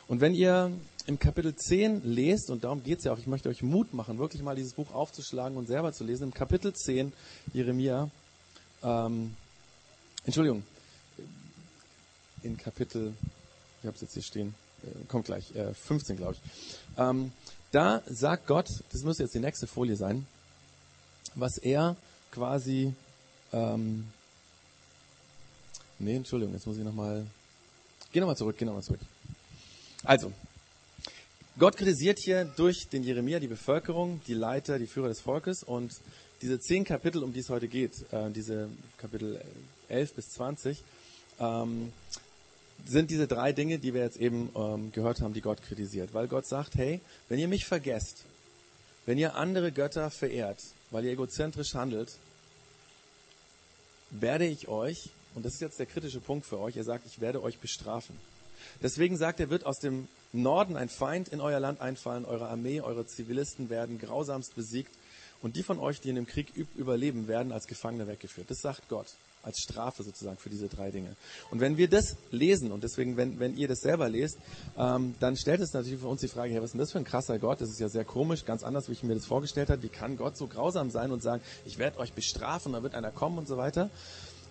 [0.09, 0.71] Und wenn ihr
[1.07, 4.19] im Kapitel 10 lest, und darum geht es ja auch, ich möchte euch Mut machen,
[4.19, 7.13] wirklich mal dieses Buch aufzuschlagen und selber zu lesen, im Kapitel 10
[7.53, 8.11] Jeremia,
[8.83, 9.35] ähm,
[10.25, 10.63] Entschuldigung,
[12.43, 13.15] in Kapitel,
[13.81, 14.55] ich habe es jetzt hier stehen,
[15.09, 16.41] kommt gleich, äh, 15 glaube ich,
[16.99, 17.33] ähm,
[17.73, 20.27] da sagt Gott, das müsste jetzt die nächste Folie sein,
[21.35, 21.97] was er
[22.31, 22.95] quasi,
[23.53, 24.07] ähm,
[25.99, 27.27] nee, Entschuldigung, jetzt muss ich nochmal,
[28.13, 29.01] geh nochmal zurück, geh nochmal zurück.
[30.05, 30.33] Also,
[31.59, 35.93] Gott kritisiert hier durch den Jeremia die Bevölkerung, die Leiter, die Führer des Volkes und
[36.43, 39.41] diese zehn Kapitel, um die es heute geht, äh, diese Kapitel
[39.89, 40.83] 11 bis 20,
[41.41, 41.93] ähm,
[42.85, 46.15] sind diese drei Dinge, die wir jetzt eben ähm, gehört haben, die Gott kritisiert.
[46.15, 48.25] Weil Gott sagt, hey, wenn ihr mich vergesst,
[49.07, 52.13] wenn ihr andere Götter verehrt, weil ihr egozentrisch handelt,
[54.11, 57.21] werde ich euch, und das ist jetzt der kritische Punkt für euch, er sagt, ich
[57.21, 58.17] werde euch bestrafen.
[58.83, 62.81] Deswegen sagt er, wird aus dem Norden ein Feind in euer Land einfallen, eure Armee,
[62.81, 64.95] eure Zivilisten werden grausamst besiegt
[65.43, 68.51] und die von euch, die in dem Krieg überleben, werden als Gefangene weggeführt.
[68.51, 69.09] Das sagt Gott
[69.47, 71.15] als Strafe sozusagen für diese drei Dinge.
[71.51, 74.39] Und wenn wir das lesen, und deswegen, wenn, wenn ihr das selber lest,
[74.77, 76.99] ähm, dann stellt es natürlich für uns die Frage, hey, was ist denn das für
[76.99, 77.61] ein krasser Gott?
[77.61, 79.83] Das ist ja sehr komisch, ganz anders, wie ich mir das vorgestellt habe.
[79.83, 83.13] Wie kann Gott so grausam sein und sagen, ich werde euch bestrafen, da wird einer
[83.13, 83.89] kommen und so weiter?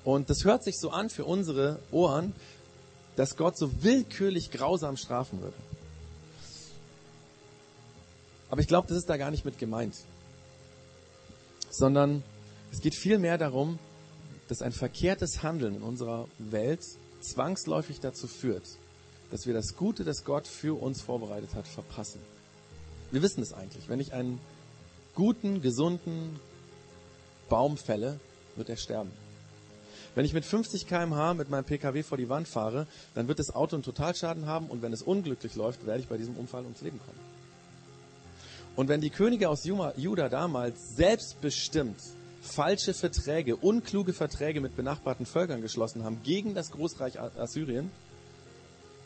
[0.05, 2.33] Und das hört sich so an für unsere Ohren,
[3.17, 5.57] dass Gott so willkürlich grausam strafen würde.
[8.49, 9.95] Aber ich glaube, das ist da gar nicht mit gemeint.
[11.69, 12.23] Sondern
[12.71, 13.77] es geht vielmehr darum,
[14.47, 16.85] dass ein verkehrtes Handeln in unserer Welt
[17.21, 18.77] zwangsläufig dazu führt,
[19.31, 22.19] dass wir das Gute, das Gott für uns vorbereitet hat, verpassen.
[23.11, 23.89] Wir wissen es eigentlich.
[23.89, 24.39] Wenn ich einen
[25.15, 26.39] guten, gesunden
[27.49, 28.19] Baum fälle,
[28.55, 29.11] wird er sterben.
[30.13, 33.53] Wenn ich mit 50 km/h mit meinem PKW vor die Wand fahre, dann wird das
[33.53, 36.81] Auto einen Totalschaden haben und wenn es unglücklich läuft, werde ich bei diesem Unfall ums
[36.81, 37.19] Leben kommen.
[38.77, 41.99] Und wenn die Könige aus Juda damals selbstbestimmt
[42.45, 47.91] falsche Verträge, unkluge Verträge mit benachbarten Völkern geschlossen haben gegen das Großreich Assyrien,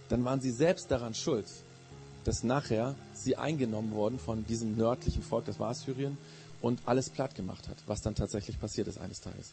[0.10, 1.46] dann waren sie selbst daran schuld,
[2.26, 6.18] dass nachher sie eingenommen wurden von diesem nördlichen Volk, das war Assyrien,
[6.62, 9.52] und alles platt gemacht hat, was dann tatsächlich passiert ist eines Tages.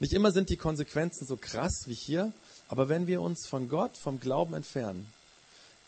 [0.00, 2.32] Nicht immer sind die Konsequenzen so krass wie hier,
[2.68, 5.06] aber wenn wir uns von Gott, vom Glauben entfernen,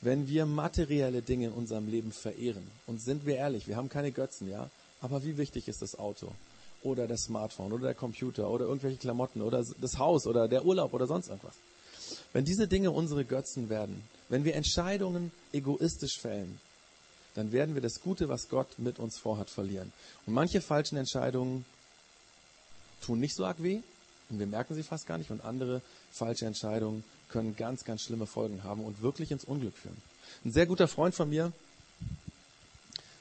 [0.03, 4.13] wenn wir materielle Dinge in unserem Leben verehren, und sind wir ehrlich, wir haben keine
[4.13, 4.69] Götzen, ja,
[5.01, 6.33] aber wie wichtig ist das Auto?
[6.85, 10.93] Oder das Smartphone oder der Computer oder irgendwelche Klamotten oder das Haus oder der Urlaub
[10.95, 11.55] oder sonst irgendwas.
[12.33, 16.59] Wenn diese Dinge unsere Götzen werden, wenn wir Entscheidungen egoistisch fällen,
[17.35, 19.93] dann werden wir das Gute, was Gott mit uns vorhat, verlieren.
[20.27, 21.65] Und manche falschen Entscheidungen
[23.01, 23.81] tun nicht so arg weh
[24.31, 28.27] und wir merken sie fast gar nicht und andere falsche Entscheidungen können ganz, ganz schlimme
[28.27, 29.97] Folgen haben und wirklich ins Unglück führen.
[30.45, 31.53] Ein sehr guter Freund von mir,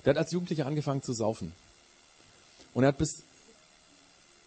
[0.05, 1.53] der hat als Jugendlicher angefangen zu saufen.
[2.73, 3.23] Und er hat bis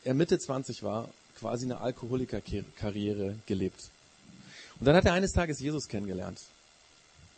[0.06, 3.90] er Mitte 20 war, quasi eine Alkoholikerkarriere gelebt.
[4.78, 6.40] Und dann hat er eines Tages Jesus kennengelernt.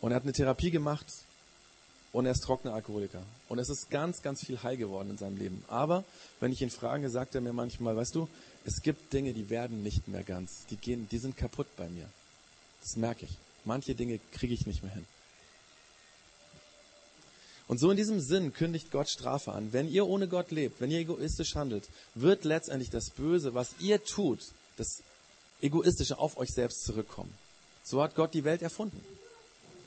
[0.01, 1.05] Und er hat eine Therapie gemacht
[2.13, 3.23] und er ist trockener Alkoholiker.
[3.49, 5.63] Und es ist ganz, ganz viel heil geworden in seinem Leben.
[5.67, 6.03] Aber
[6.39, 8.29] wenn ich ihn frage, sagt er mir manchmal, weißt du,
[8.65, 10.67] es gibt Dinge, die werden nicht mehr ganz.
[10.69, 12.07] Die gehen, die sind kaputt bei mir.
[12.81, 13.31] Das merke ich.
[13.65, 15.05] Manche Dinge kriege ich nicht mehr hin.
[17.69, 19.71] Und so in diesem Sinn kündigt Gott Strafe an.
[19.71, 24.03] Wenn ihr ohne Gott lebt, wenn ihr egoistisch handelt, wird letztendlich das Böse, was ihr
[24.03, 24.39] tut,
[24.75, 25.03] das
[25.61, 27.31] Egoistische auf euch selbst zurückkommen.
[27.83, 28.99] So hat Gott die Welt erfunden.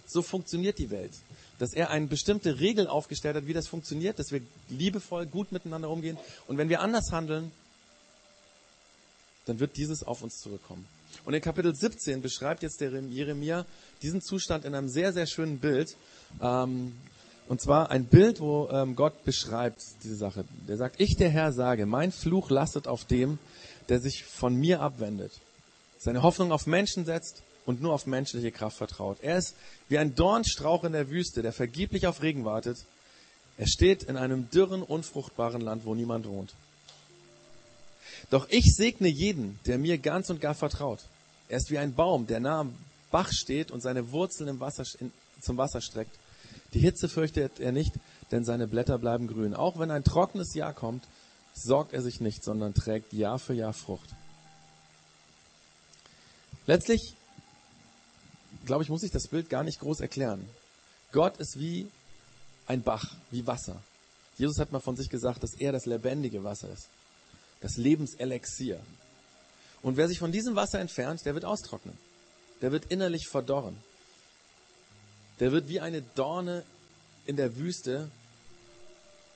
[0.06, 1.10] So funktioniert die Welt.
[1.58, 5.90] Dass er eine bestimmte Regel aufgestellt hat, wie das funktioniert, dass wir liebevoll, gut miteinander
[5.90, 6.18] umgehen.
[6.46, 7.50] Und wenn wir anders handeln,
[9.46, 10.86] dann wird dieses auf uns zurückkommen.
[11.24, 13.66] Und in Kapitel 17 beschreibt jetzt der Jeremia
[14.02, 15.96] diesen Zustand in einem sehr, sehr schönen Bild.
[16.40, 16.92] Ähm,
[17.48, 20.44] und zwar ein Bild, wo ähm, Gott beschreibt diese Sache.
[20.68, 23.38] Der sagt, ich der Herr sage, mein Fluch lastet auf dem,
[23.88, 25.33] der sich von mir abwendet,
[25.98, 29.18] seine Hoffnung auf Menschen setzt und nur auf menschliche Kraft vertraut.
[29.22, 29.55] Er ist
[29.88, 32.78] wie ein Dornstrauch in der Wüste, der vergeblich auf Regen wartet.
[33.59, 36.55] Er steht in einem dürren, unfruchtbaren Land, wo niemand wohnt.
[38.31, 41.00] Doch ich segne jeden, der mir ganz und gar vertraut.
[41.48, 42.74] Er ist wie ein Baum, der nah am
[43.11, 46.16] Bach steht und seine Wurzeln im Wasser, in, zum Wasser streckt.
[46.74, 47.92] Die Hitze fürchtet er nicht,
[48.30, 49.54] denn seine Blätter bleiben grün.
[49.54, 51.04] Auch wenn ein trockenes Jahr kommt,
[51.54, 54.08] sorgt er sich nicht, sondern trägt Jahr für Jahr Frucht.
[56.66, 57.14] Letztlich,
[58.64, 60.48] glaube ich, muss ich das Bild gar nicht groß erklären.
[61.11, 61.88] Gott ist wie
[62.66, 63.82] ein Bach, wie Wasser.
[64.38, 66.88] Jesus hat mal von sich gesagt, dass er das lebendige Wasser ist.
[67.61, 68.80] Das Lebenselixier.
[69.82, 71.98] Und wer sich von diesem Wasser entfernt, der wird austrocknen.
[72.62, 73.76] Der wird innerlich verdorren.
[75.42, 76.62] Der wird wie eine Dorne
[77.26, 78.09] in der Wüste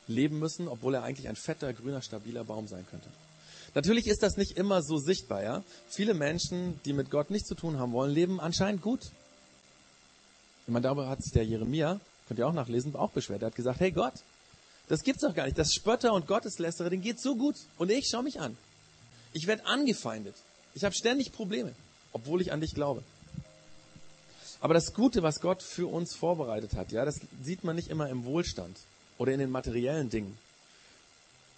[0.07, 3.09] leben müssen, obwohl er eigentlich ein fetter, grüner, stabiler Baum sein könnte.
[3.75, 5.65] Natürlich ist das nicht immer so sichtbar, ja.
[5.89, 9.01] Viele Menschen, die mit Gott nichts zu tun haben wollen, leben anscheinend gut.
[10.69, 13.43] Ich meine, darüber hat sich der Jeremia, könnt ihr auch nachlesen, auch beschwert.
[13.43, 14.15] Er hat gesagt, hey Gott,
[14.87, 15.59] das gibt's doch gar nicht.
[15.59, 17.57] Das Spötter und Gotteslästerer, denen geht's so gut.
[17.79, 18.57] Und ich schau mich an.
[19.33, 20.37] Ich werde angefeindet.
[20.73, 21.73] Ich habe ständig Probleme,
[22.13, 23.03] obwohl ich an dich glaube.
[24.61, 28.09] Aber das Gute, was Gott für uns vorbereitet hat, ja, das sieht man nicht immer
[28.09, 28.77] im Wohlstand
[29.19, 30.39] oder in den materiellen Dingen.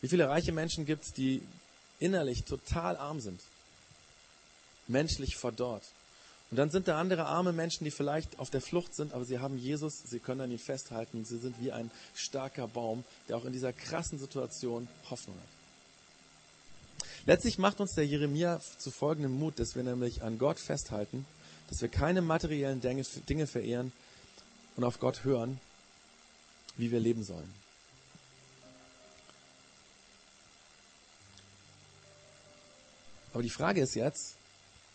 [0.00, 1.42] Wie viele reiche Menschen gibt's, die
[2.00, 3.40] innerlich total arm sind,
[4.86, 5.84] menschlich verdorrt.
[6.50, 9.38] Und dann sind da andere arme Menschen, die vielleicht auf der Flucht sind, aber sie
[9.38, 13.44] haben Jesus, sie können an ihn festhalten, sie sind wie ein starker Baum, der auch
[13.44, 17.06] in dieser krassen Situation Hoffnung hat.
[17.26, 21.26] Letztlich macht uns der Jeremia zu folgendem Mut, dass wir nämlich an Gott festhalten,
[21.68, 23.92] dass wir keine materiellen Dinge verehren
[24.76, 25.60] und auf Gott hören,
[26.76, 27.52] wie wir leben sollen.
[33.32, 34.36] Aber die Frage ist jetzt,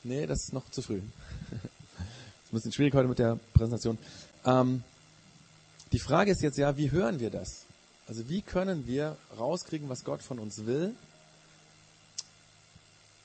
[0.03, 0.99] nee, das ist noch zu früh.
[1.49, 3.97] das ist ein bisschen schwierig heute mit der Präsentation.
[4.45, 4.83] Ähm,
[5.91, 7.65] die Frage ist jetzt ja, wie hören wir das?
[8.07, 10.93] Also wie können wir rauskriegen, was Gott von uns will,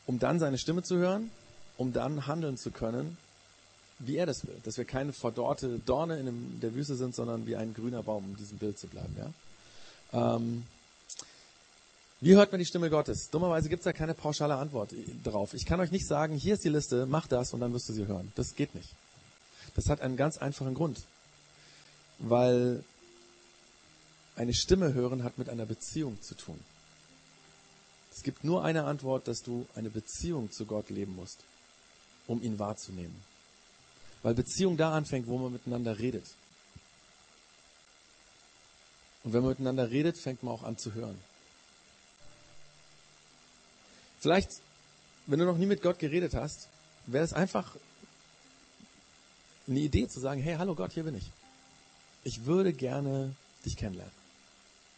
[0.07, 1.31] um dann seine Stimme zu hören,
[1.77, 3.17] um dann handeln zu können,
[3.99, 4.57] wie er das will.
[4.65, 8.37] Dass wir keine verdorrte Dorne in der Wüste sind, sondern wie ein grüner Baum, um
[8.37, 9.15] diesem Bild zu bleiben.
[10.13, 10.37] Ja?
[10.37, 10.65] Ähm,
[12.21, 13.31] wie hört man die Stimme Gottes?
[13.31, 15.55] Dummerweise gibt es da keine pauschale Antwort drauf.
[15.55, 17.93] Ich kann euch nicht sagen, hier ist die Liste, mach das und dann wirst du
[17.93, 18.33] sie hören.
[18.35, 18.89] Das geht nicht.
[19.77, 21.03] Das hat einen ganz einfachen Grund.
[22.19, 22.83] Weil
[24.35, 26.59] eine Stimme hören hat mit einer Beziehung zu tun.
[28.11, 31.39] Es gibt nur eine Antwort, dass du eine Beziehung zu Gott leben musst,
[32.27, 33.15] um ihn wahrzunehmen.
[34.29, 36.27] Weil Beziehung da anfängt, wo man miteinander redet.
[39.25, 41.19] Und wenn man miteinander redet, fängt man auch an zu hören.
[44.21, 44.51] Vielleicht,
[45.27, 46.69] wenn du noch nie mit Gott geredet hast,
[47.07, 47.75] wäre es einfach
[49.67, 51.31] eine Idee zu sagen, hey, hallo Gott, hier bin ich.
[52.23, 54.13] Ich würde gerne dich kennenlernen.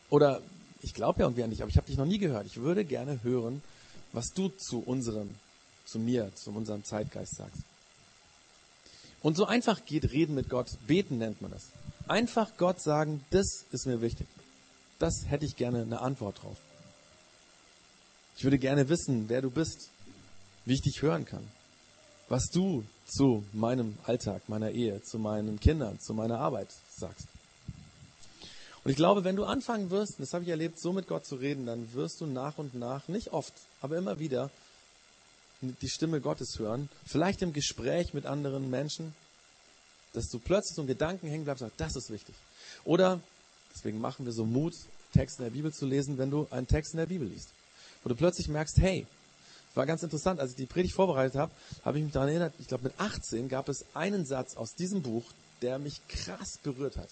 [0.08, 0.42] Oder
[0.82, 2.46] ich glaube ja irgendwie an dich, aber ich habe dich noch nie gehört.
[2.46, 3.62] Ich würde gerne hören,
[4.12, 5.30] was du zu unserem,
[5.84, 7.69] zu mir, zu unserem Zeitgeist sagst.
[9.22, 11.66] Und so einfach geht Reden mit Gott, beten nennt man das.
[12.08, 14.26] Einfach Gott sagen, das ist mir wichtig.
[14.98, 16.56] Das hätte ich gerne eine Antwort drauf.
[18.36, 19.90] Ich würde gerne wissen, wer du bist,
[20.64, 21.46] wie ich dich hören kann,
[22.28, 27.26] was du zu meinem Alltag, meiner Ehe, zu meinen Kindern, zu meiner Arbeit sagst.
[28.82, 31.26] Und ich glaube, wenn du anfangen wirst, und das habe ich erlebt, so mit Gott
[31.26, 33.52] zu reden, dann wirst du nach und nach, nicht oft,
[33.82, 34.50] aber immer wieder,
[35.60, 36.88] die Stimme Gottes hören.
[37.04, 39.14] Vielleicht im Gespräch mit anderen Menschen,
[40.12, 42.34] dass du plötzlich so einen Gedanken hängen bleibst sagst, das ist wichtig.
[42.84, 43.20] Oder,
[43.74, 44.74] deswegen machen wir so Mut,
[45.12, 47.50] Text in der Bibel zu lesen, wenn du einen Text in der Bibel liest
[48.02, 49.06] wo du plötzlich merkst, hey,
[49.74, 51.52] war ganz interessant, als ich die Predigt vorbereitet habe,
[51.84, 55.02] habe ich mich daran erinnert, ich glaube mit 18 gab es einen Satz aus diesem
[55.02, 55.24] Buch,
[55.62, 57.08] der mich krass berührt hat.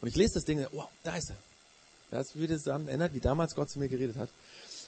[0.00, 1.36] Und ich lese das Ding, wow, da ist er.
[2.10, 4.30] Das wird es daran erinnert, wie damals Gott zu mir geredet hat.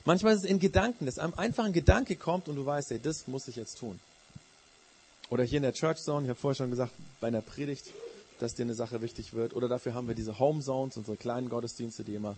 [0.04, 3.00] Manchmal ist es in Gedanken, dass einem einfach ein Gedanke kommt und du weißt, hey,
[3.02, 4.00] das muss ich jetzt tun.
[5.28, 7.86] Oder hier in der Church Zone, ich habe vorher schon gesagt, bei einer Predigt,
[8.40, 9.54] dass dir eine Sache wichtig wird.
[9.54, 12.36] Oder dafür haben wir diese Home Zones, unsere kleinen Gottesdienste, die immer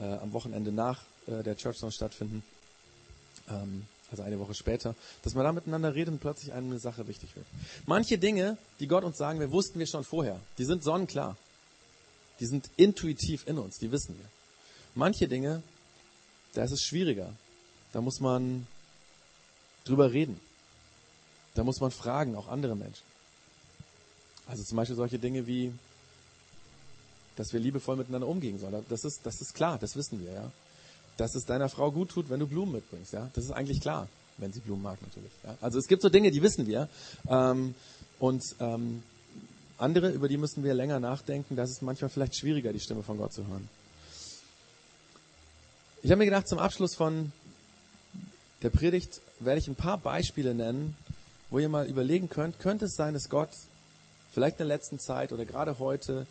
[0.00, 2.42] äh, am Wochenende nach äh, der Church Zone stattfinden.
[3.48, 7.08] Ähm, also eine Woche später, dass man da miteinander redet und plötzlich einem eine Sache
[7.08, 7.46] wichtig wird.
[7.86, 10.38] Manche Dinge, die Gott uns sagen wir wussten wir schon vorher.
[10.58, 11.36] Die sind sonnenklar.
[12.40, 14.26] Die sind intuitiv in uns, die wissen wir.
[14.94, 15.62] Manche Dinge,
[16.54, 17.32] da ist es schwieriger.
[17.92, 18.66] Da muss man
[19.84, 20.38] drüber reden.
[21.54, 23.04] Da muss man fragen, auch andere Menschen.
[24.46, 25.72] Also zum Beispiel solche Dinge wie,
[27.36, 28.84] dass wir liebevoll miteinander umgehen sollen.
[28.88, 30.50] Das ist, das ist klar, das wissen wir, ja.
[31.18, 33.30] Dass es deiner Frau gut tut, wenn du Blumen mitbringst, ja.
[33.34, 34.08] Das ist eigentlich klar.
[34.38, 35.32] wenn sie Blumen mag natürlich.
[35.44, 35.56] Ja?
[35.60, 36.88] Also es gibt so Dinge, die wissen wir.
[37.28, 37.74] Ähm,
[38.18, 39.02] und ähm,
[39.78, 41.56] andere, über die müssen wir länger nachdenken.
[41.56, 43.68] Das ist manchmal vielleicht schwieriger, die Stimme von Gott zu hören.
[46.04, 47.30] Ich habe mir gedacht, zum Abschluss von
[48.62, 50.96] der Predigt werde ich ein paar Beispiele nennen,
[51.48, 53.50] wo ihr mal überlegen könnt, könnte es sein, dass Gott
[54.32, 56.26] vielleicht in der letzten Zeit oder gerade heute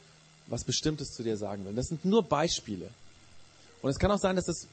[0.48, 1.74] was Bestimmtes zu dir sagen will.
[1.74, 2.90] Das sind nur Beispiele.
[3.82, 4.68] Und es kann auch sein, dass das,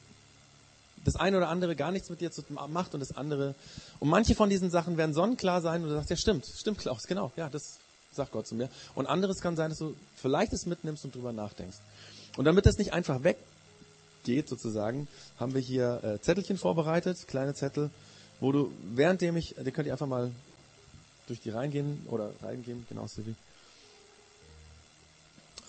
[1.04, 3.54] das eine oder andere gar nichts mit dir zu, macht und das andere.
[4.00, 7.04] Und manche von diesen Sachen werden sonnenklar sein und du sagst, ja stimmt, stimmt Klaus,
[7.04, 7.78] genau, ja, das
[8.11, 8.68] sagt Gott zu mir.
[8.96, 11.78] Und anderes kann sein, dass du vielleicht es mitnimmst und drüber nachdenkst.
[12.37, 13.22] Und damit das nicht einfach
[14.18, 17.90] weggeht, sozusagen, haben wir hier äh, Zettelchen vorbereitet, kleine Zettel,
[18.40, 20.31] wo du, währenddem ich, die könnt ihr einfach mal
[21.26, 23.35] durch die reingehen oder reingehen, genau, Silvi.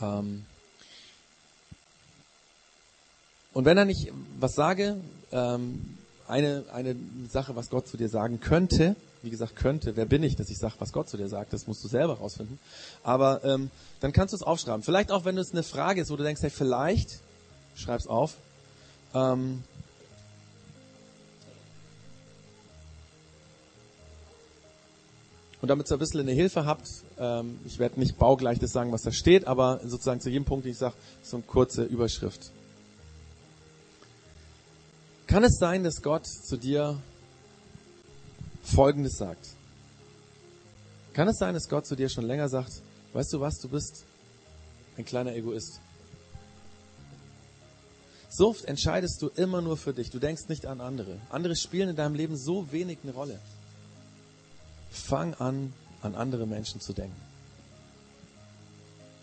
[0.01, 0.45] Ähm
[3.53, 4.97] und wenn er nicht was sage,
[5.31, 6.95] ähm, eine, eine
[7.29, 10.57] Sache, was Gott zu dir sagen könnte, wie gesagt, könnte, wer bin ich, dass ich
[10.57, 12.57] sage, was Gott zu dir sagt, das musst du selber rausfinden.
[13.03, 14.81] Aber ähm, dann kannst du es aufschreiben.
[14.83, 17.19] Vielleicht auch, wenn es eine Frage ist, wo du denkst, hey, vielleicht,
[17.79, 18.35] schreib's auf.
[19.13, 19.63] Ähm,
[25.61, 26.87] Und damit ihr ein bisschen eine Hilfe habt,
[27.17, 30.65] ähm, ich werde nicht baugleich das sagen, was da steht, aber sozusagen zu jedem Punkt,
[30.65, 32.51] den ich sage, so eine kurze Überschrift.
[35.27, 36.97] Kann es sein, dass Gott zu dir
[38.63, 39.49] Folgendes sagt?
[41.13, 42.81] Kann es sein, dass Gott zu dir schon länger sagt,
[43.13, 44.05] weißt du was, du bist
[44.97, 45.81] ein kleiner Egoist?
[48.37, 50.11] Oft entscheidest du immer nur für dich.
[50.11, 51.19] Du denkst nicht an andere.
[51.29, 53.39] Andere spielen in deinem Leben so wenig eine Rolle.
[54.91, 57.15] Fang an, an andere Menschen zu denken.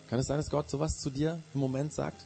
[0.08, 2.24] Kann es sein, dass Gott sowas zu dir im Moment sagt?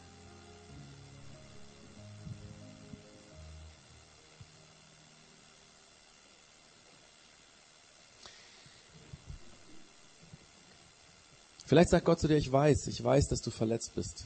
[11.67, 14.25] Vielleicht sagt Gott zu dir, ich weiß, ich weiß, dass du verletzt bist.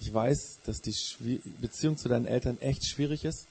[0.00, 0.94] Ich weiß, dass die
[1.60, 3.46] Beziehung zu deinen Eltern echt schwierig ist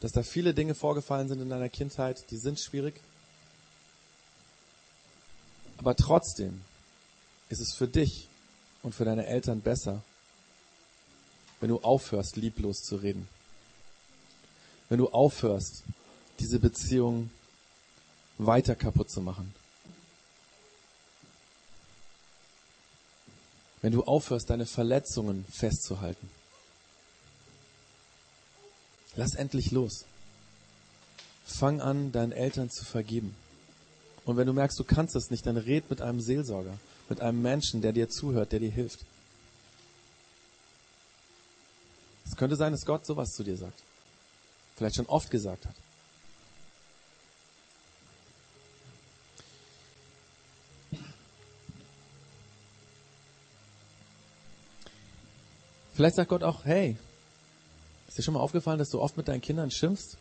[0.00, 2.94] dass da viele Dinge vorgefallen sind in deiner Kindheit, die sind schwierig.
[5.76, 6.62] Aber trotzdem
[7.50, 8.28] ist es für dich
[8.82, 10.02] und für deine Eltern besser,
[11.60, 13.28] wenn du aufhörst, lieblos zu reden.
[14.88, 15.84] Wenn du aufhörst,
[16.38, 17.30] diese Beziehung
[18.38, 19.54] weiter kaputt zu machen.
[23.82, 26.28] Wenn du aufhörst, deine Verletzungen festzuhalten.
[29.16, 30.04] Lass endlich los.
[31.44, 33.34] Fang an, deinen Eltern zu vergeben.
[34.24, 37.42] Und wenn du merkst, du kannst das nicht, dann red mit einem Seelsorger, mit einem
[37.42, 39.00] Menschen, der dir zuhört, der dir hilft.
[42.26, 43.82] Es könnte sein, dass Gott sowas zu dir sagt.
[44.76, 45.74] Vielleicht schon oft gesagt hat.
[56.00, 56.96] Vielleicht sagt Gott auch, hey,
[58.08, 60.16] ist dir schon mal aufgefallen, dass du oft mit deinen Kindern schimpfst?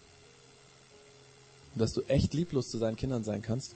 [1.73, 3.75] Und dass du echt lieblos zu deinen Kindern sein kannst?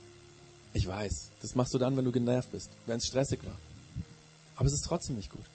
[0.73, 3.55] Ich weiß, das machst du dann, wenn du genervt bist, wenn es stressig war.
[4.57, 5.45] Aber es ist trotzdem nicht gut.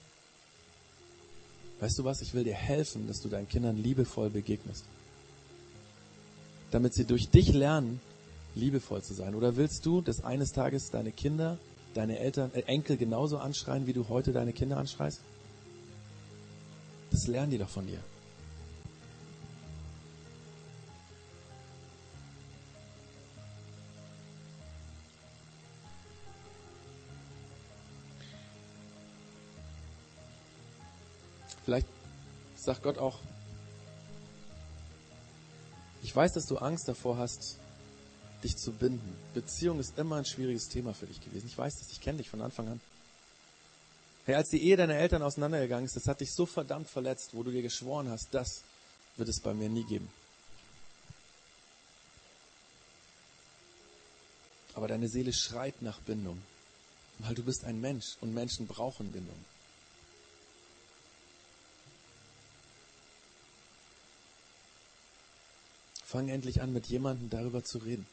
[1.81, 2.19] Weißt du was?
[2.23, 4.85] Ich will dir helfen, dass du deinen Kindern liebevoll begegnest.
[6.71, 8.01] Damit sie durch dich lernen,
[8.55, 9.35] liebevoll zu sein.
[9.35, 11.59] Oder willst du, dass eines Tages deine Kinder,
[11.93, 15.21] deine Eltern, äh, Enkel genauso anschreien, wie du heute deine Kinder anschreist?
[17.11, 17.99] Das lernen die doch von dir.
[31.65, 31.87] Vielleicht
[32.55, 33.19] sagt Gott auch,
[36.01, 37.57] ich weiß, dass du Angst davor hast,
[38.43, 39.15] dich zu binden.
[39.33, 41.45] Beziehung ist immer ein schwieriges Thema für dich gewesen.
[41.45, 42.81] Ich weiß das, ich kenne dich von Anfang an.
[44.29, 47.41] Hey, als die Ehe deiner Eltern auseinandergegangen ist, das hat dich so verdammt verletzt, wo
[47.41, 48.61] du dir geschworen hast, das
[49.17, 50.07] wird es bei mir nie geben.
[54.75, 56.39] Aber deine Seele schreit nach Bindung,
[57.17, 59.33] weil du bist ein Mensch und Menschen brauchen Bindung.
[66.05, 68.05] Fang endlich an, mit jemandem darüber zu reden.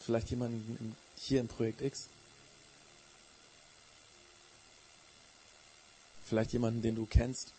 [0.00, 2.08] Vielleicht jemanden hier im Projekt X.
[6.28, 7.54] vielleicht jemanden, den du kennst,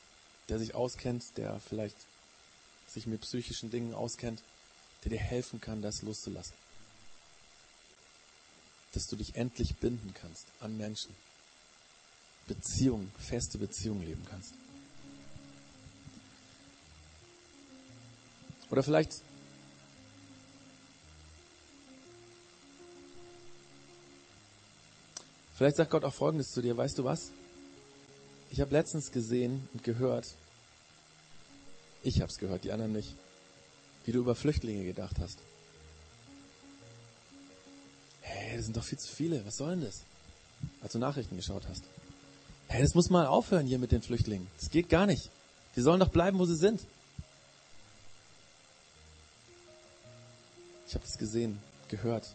[0.47, 2.07] der sich auskennt, der vielleicht
[2.87, 4.43] sich mit psychischen Dingen auskennt,
[5.03, 6.55] der dir helfen kann, das loszulassen.
[8.93, 11.15] Dass du dich endlich binden kannst an Menschen.
[12.47, 14.53] Beziehungen, feste Beziehungen leben kannst.
[18.71, 19.23] Oder vielleicht
[25.59, 27.33] Vielleicht sagt Gott auch Folgendes zu dir, weißt du was?
[28.51, 30.27] Ich habe letztens gesehen und gehört,
[32.03, 33.15] ich habe es gehört, die anderen nicht,
[34.05, 35.39] wie du über Flüchtlinge gedacht hast.
[38.21, 40.01] Hey, das sind doch viel zu viele, was soll denn das?
[40.81, 41.83] Als du Nachrichten geschaut hast.
[42.67, 44.47] Hey, das muss mal aufhören hier mit den Flüchtlingen.
[44.59, 45.29] Das geht gar nicht.
[45.75, 46.81] Die sollen doch bleiben, wo sie sind.
[50.87, 52.27] Ich habe das gesehen, gehört.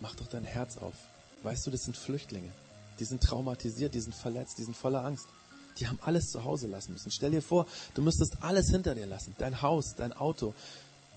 [0.00, 0.94] Mach doch dein Herz auf.
[1.42, 2.50] Weißt du, das sind Flüchtlinge.
[2.98, 5.26] Die sind traumatisiert, die sind verletzt, die sind voller Angst.
[5.78, 7.10] Die haben alles zu Hause lassen müssen.
[7.10, 9.34] Stell dir vor, du müsstest alles hinter dir lassen.
[9.38, 10.54] Dein Haus, dein Auto,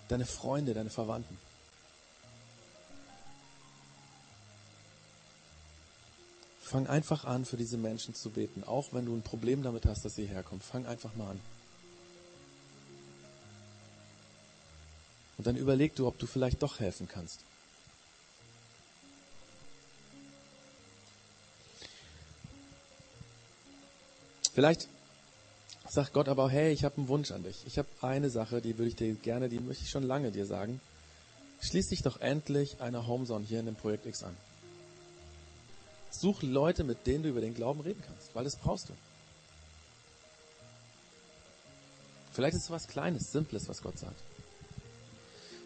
[0.08, 1.38] deine Freunde, deine Verwandten.
[6.62, 10.06] Fang einfach an, für diese Menschen zu beten, auch wenn du ein Problem damit hast,
[10.06, 10.62] dass sie herkommen.
[10.62, 11.40] Fang einfach mal an.
[15.38, 17.42] Und dann überleg du, ob du vielleicht doch helfen kannst.
[24.54, 24.88] Vielleicht
[25.90, 27.66] sagt Gott aber, hey, ich habe einen Wunsch an dich.
[27.66, 30.46] Ich habe eine Sache, die würde ich dir gerne, die möchte ich schon lange dir
[30.46, 30.80] sagen.
[31.62, 34.36] Schließ dich doch endlich einer Homezone hier in dem Projekt X an.
[36.12, 38.94] Such Leute, mit denen du über den Glauben reden kannst, weil das brauchst du.
[42.34, 44.20] Vielleicht ist es was Kleines, Simples, was Gott sagt.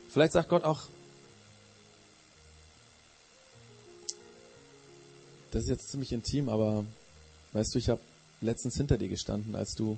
[0.10, 0.84] Vielleicht sagt Gott auch,
[5.52, 6.86] das ist jetzt ziemlich intim, aber
[7.54, 8.02] weißt du, ich habe
[8.42, 9.98] letztens hinter dir gestanden, als du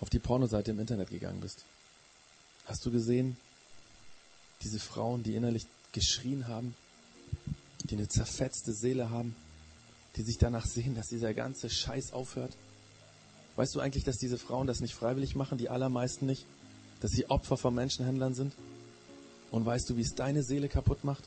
[0.00, 1.64] auf die Pornoseite im Internet gegangen bist.
[2.66, 3.36] Hast du gesehen,
[4.62, 6.74] diese Frauen, die innerlich geschrien haben,
[7.84, 9.34] die eine zerfetzte Seele haben,
[10.16, 12.52] die sich danach sehen, dass dieser ganze Scheiß aufhört?
[13.56, 16.44] Weißt du eigentlich, dass diese Frauen das nicht freiwillig machen, die allermeisten nicht?
[17.00, 18.52] Dass sie Opfer von Menschenhändlern sind?
[19.50, 21.24] Und weißt du, wie es deine Seele kaputt macht?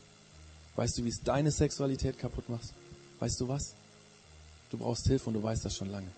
[0.76, 2.74] Weißt du, wie es deine Sexualität kaputt macht?
[3.20, 3.76] Weißt du was?
[4.70, 6.10] Du brauchst Hilfe und du weißt das schon lange.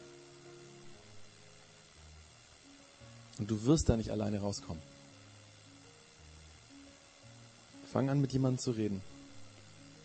[3.37, 4.81] Und du wirst da nicht alleine rauskommen.
[7.91, 9.01] Fang an, mit jemandem zu reden.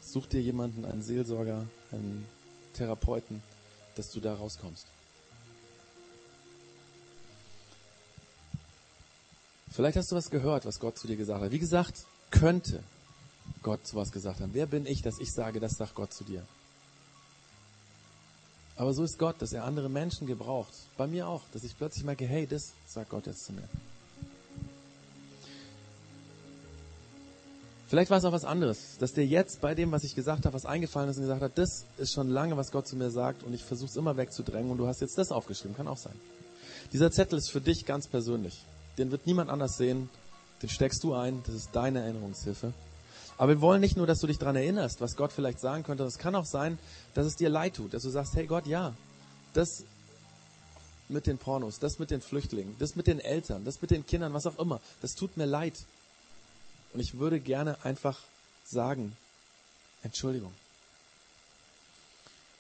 [0.01, 2.27] Such dir jemanden, einen Seelsorger, einen
[2.75, 3.43] Therapeuten,
[3.97, 4.87] dass du da rauskommst.
[9.71, 11.51] Vielleicht hast du was gehört, was Gott zu dir gesagt hat.
[11.51, 12.83] Wie gesagt, könnte
[13.63, 14.55] Gott sowas gesagt haben.
[14.55, 16.43] Wer bin ich, dass ich sage, das sagt Gott zu dir?
[18.77, 20.73] Aber so ist Gott, dass er andere Menschen gebraucht.
[20.97, 23.69] Bei mir auch, dass ich plötzlich merke, hey, das sagt Gott jetzt zu mir.
[27.89, 30.55] Vielleicht war es auch was anderes, dass dir jetzt bei dem, was ich gesagt habe,
[30.55, 33.45] was eingefallen ist und gesagt hat, das ist schon lange, was Gott zu mir sagt
[33.45, 36.15] und ich versuche es immer wegzudrängen und du hast jetzt das aufgeschrieben, kann auch sein.
[36.93, 38.65] Dieser Zettel ist für dich ganz persönlich.
[38.99, 40.11] Den wird niemand anders sehen,
[40.63, 42.73] den steckst du ein, das ist deine Erinnerungshilfe.
[43.39, 46.05] Aber wir wollen nicht nur, dass du dich daran erinnerst, was Gott vielleicht sagen könnte.
[46.05, 46.79] Es kann auch sein,
[47.15, 48.95] dass es dir leid tut, dass du sagst, hey Gott, ja,
[49.53, 49.85] das
[51.09, 54.33] mit den Pornos, das mit den Flüchtlingen, das mit den Eltern, das mit den Kindern,
[54.33, 55.75] was auch immer, das tut mir leid.
[56.93, 58.19] Und ich würde gerne einfach
[58.65, 59.17] sagen,
[60.03, 60.53] Entschuldigung.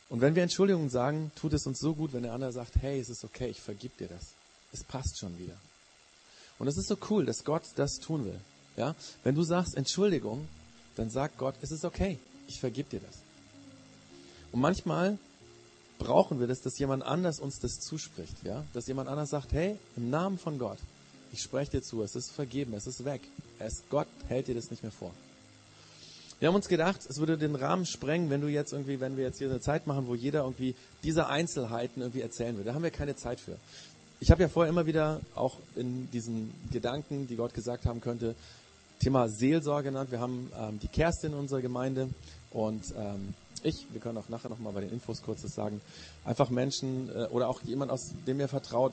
[0.08, 3.00] Und wenn wir Entschuldigung sagen, tut es uns so gut, wenn der andere sagt, hey,
[3.00, 4.34] es ist okay, ich vergib dir das.
[4.72, 5.56] Es passt schon wieder.
[6.58, 8.40] Und es ist so cool, dass Gott das tun will.
[8.76, 8.94] Ja?
[9.24, 10.48] Wenn du sagst Entschuldigung,
[10.96, 12.18] dann sagt Gott, es ist okay,
[12.48, 13.16] ich vergib dir das.
[14.52, 15.18] Und manchmal
[15.98, 18.64] brauchen wir das, dass jemand anders uns das zuspricht, ja?
[18.72, 20.78] Dass jemand anders sagt, hey, im Namen von Gott,
[21.32, 23.20] ich spreche dir zu, es ist vergeben, es ist weg.
[23.58, 25.12] Es, Gott hält dir das nicht mehr vor.
[26.38, 29.24] Wir haben uns gedacht, es würde den Rahmen sprengen, wenn du jetzt irgendwie, wenn wir
[29.24, 32.68] jetzt hier eine Zeit machen, wo jeder irgendwie diese Einzelheiten irgendwie erzählen würde.
[32.68, 33.56] Da haben wir keine Zeit für.
[34.20, 38.34] Ich habe ja vorher immer wieder auch in diesen Gedanken, die Gott gesagt haben könnte,
[38.98, 40.10] Thema Seelsorge genannt.
[40.10, 42.08] Wir haben ähm, die Kerstin in unserer Gemeinde
[42.50, 45.80] und ähm, ich, wir können auch nachher nochmal bei den Infos kurzes sagen,
[46.24, 48.92] einfach Menschen äh, oder auch jemand, aus dem ihr vertraut,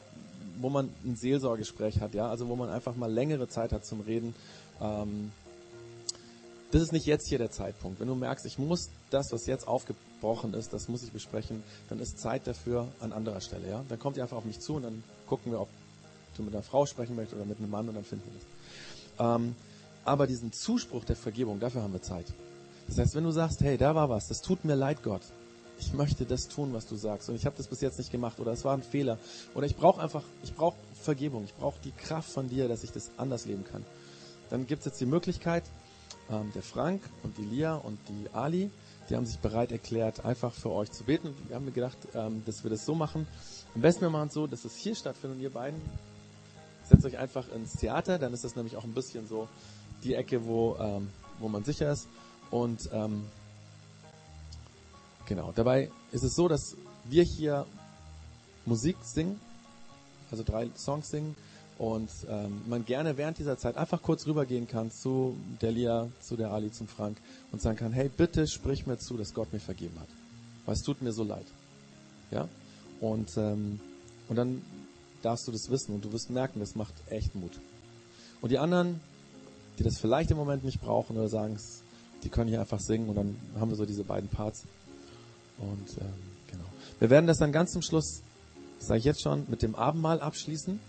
[0.60, 4.02] wo man ein Seelsorgespräch hat, ja, also wo man einfach mal längere Zeit hat zum
[4.02, 4.36] Reden.
[4.82, 5.32] Ähm,
[6.72, 8.00] das ist nicht jetzt hier der Zeitpunkt.
[8.00, 12.00] Wenn du merkst, ich muss das, was jetzt aufgebrochen ist, das muss ich besprechen, dann
[12.00, 13.84] ist Zeit dafür an anderer Stelle, ja.
[13.90, 15.70] Dann kommt ihr einfach auf mich zu und dann gucken wir, ob
[16.36, 19.36] du mit einer Frau sprechen möchtest oder mit einem Mann und dann finden wir das.
[19.36, 19.56] Ähm,
[20.06, 22.26] aber diesen Zuspruch der Vergebung, dafür haben wir Zeit.
[22.88, 25.22] Das heißt, wenn du sagst, hey, da war was, das tut mir leid, Gott.
[25.80, 27.30] Ich möchte das tun, was du sagst.
[27.30, 28.40] Und ich habe das bis jetzt nicht gemacht.
[28.40, 29.18] Oder es war ein Fehler.
[29.56, 31.44] Oder ich brauche einfach, ich brauche Vergebung.
[31.46, 33.84] Ich brauche die Kraft von dir, dass ich das anders leben kann.
[34.50, 35.64] Dann gibt es jetzt die Möglichkeit,
[36.30, 38.70] ähm, der Frank und die Lia und die Ali,
[39.10, 41.36] die haben sich bereit erklärt, einfach für euch zu beten.
[41.48, 43.28] Wir haben mir gedacht, ähm, dass wir das so machen.
[43.76, 45.82] Am besten wir machen es so, dass es hier stattfindet und ihr beiden
[46.86, 48.20] setzt euch einfach ins Theater.
[48.20, 49.48] Dann ist das nämlich auch ein bisschen so
[50.04, 52.08] die Ecke, wo, ähm, wo man sicher ist.
[52.52, 53.24] Und ähm,
[55.26, 56.76] genau, dabei ist es so, dass
[57.06, 57.66] wir hier
[58.66, 59.40] Musik singen,
[60.32, 61.36] also drei Songs singen
[61.78, 66.38] und ähm, man gerne während dieser Zeit einfach kurz rübergehen kann zu der Lia, zu
[66.38, 67.18] der Ali, zum Frank
[67.52, 70.08] und sagen kann, hey, bitte sprich mir zu, dass Gott mir vergeben hat.
[70.66, 71.46] Weil es tut mir so leid.
[72.32, 72.48] Ja?
[73.02, 73.80] Und, ähm,
[74.30, 74.62] und dann
[75.24, 77.60] darfst du das wissen und du wirst merken, das macht echt Mut.
[78.42, 79.00] Und die anderen,
[79.78, 81.58] die das vielleicht im Moment nicht brauchen oder sagen,
[82.24, 84.64] die können hier einfach singen und dann haben wir so diese beiden Parts.
[85.58, 86.14] Und ähm,
[86.50, 86.64] genau.
[87.00, 88.22] Wir werden das dann ganz zum Schluss,
[88.80, 90.80] sage ich jetzt schon, mit dem Abendmahl abschließen.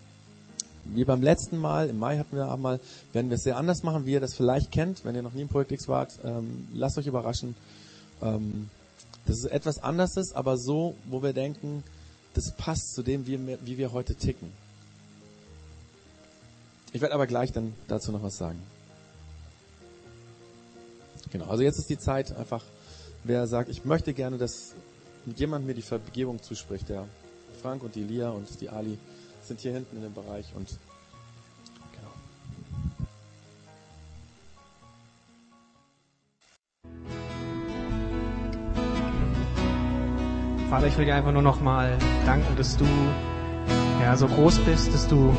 [0.87, 2.79] Wie beim letzten Mal, im Mai hatten wir Abendmahl,
[3.13, 5.43] werden wir es sehr anders machen, wie ihr das vielleicht kennt, wenn ihr noch nie
[5.43, 6.19] im Projekt X wart.
[6.25, 7.57] Ähm, lasst euch überraschen.
[8.21, 8.69] Ähm,
[9.27, 11.83] das ist etwas anderes, aber so, wo wir denken,
[12.35, 14.53] das passt zu dem, wie wie wir heute ticken.
[16.93, 18.61] Ich werde aber gleich dann dazu noch was sagen.
[21.31, 22.63] Genau, also jetzt ist die Zeit einfach,
[23.25, 24.75] wer sagt, ich möchte gerne, dass
[25.37, 27.07] jemand mir die Vergebung zuspricht, der
[27.63, 28.99] Frank und die Lia und die Ali
[29.43, 30.69] sind hier hinten in dem Bereich und
[31.93, 32.13] genau.
[40.69, 42.87] Vater, ich will dir einfach nur noch mal danken, dass du
[44.01, 45.35] ja so groß bist, dass du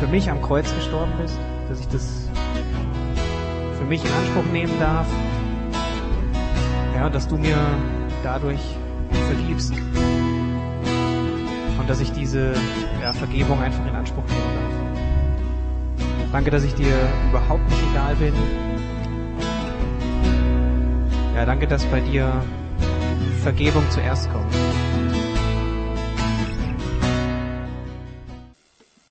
[0.00, 1.38] für mich am Kreuz gestorben bist,
[1.68, 2.21] dass ich das
[3.92, 5.06] mich in Anspruch nehmen darf.
[6.94, 7.58] Ja, dass du mir
[8.22, 8.60] dadurch
[9.28, 9.74] vergibst
[11.78, 12.54] und dass ich diese
[13.02, 14.40] ja, Vergebung einfach in Anspruch nehmen
[15.98, 16.32] darf.
[16.32, 16.94] Danke, dass ich dir
[17.28, 18.32] überhaupt nicht egal bin.
[21.34, 22.32] Ja, danke, dass bei dir
[23.42, 24.54] Vergebung zuerst kommt.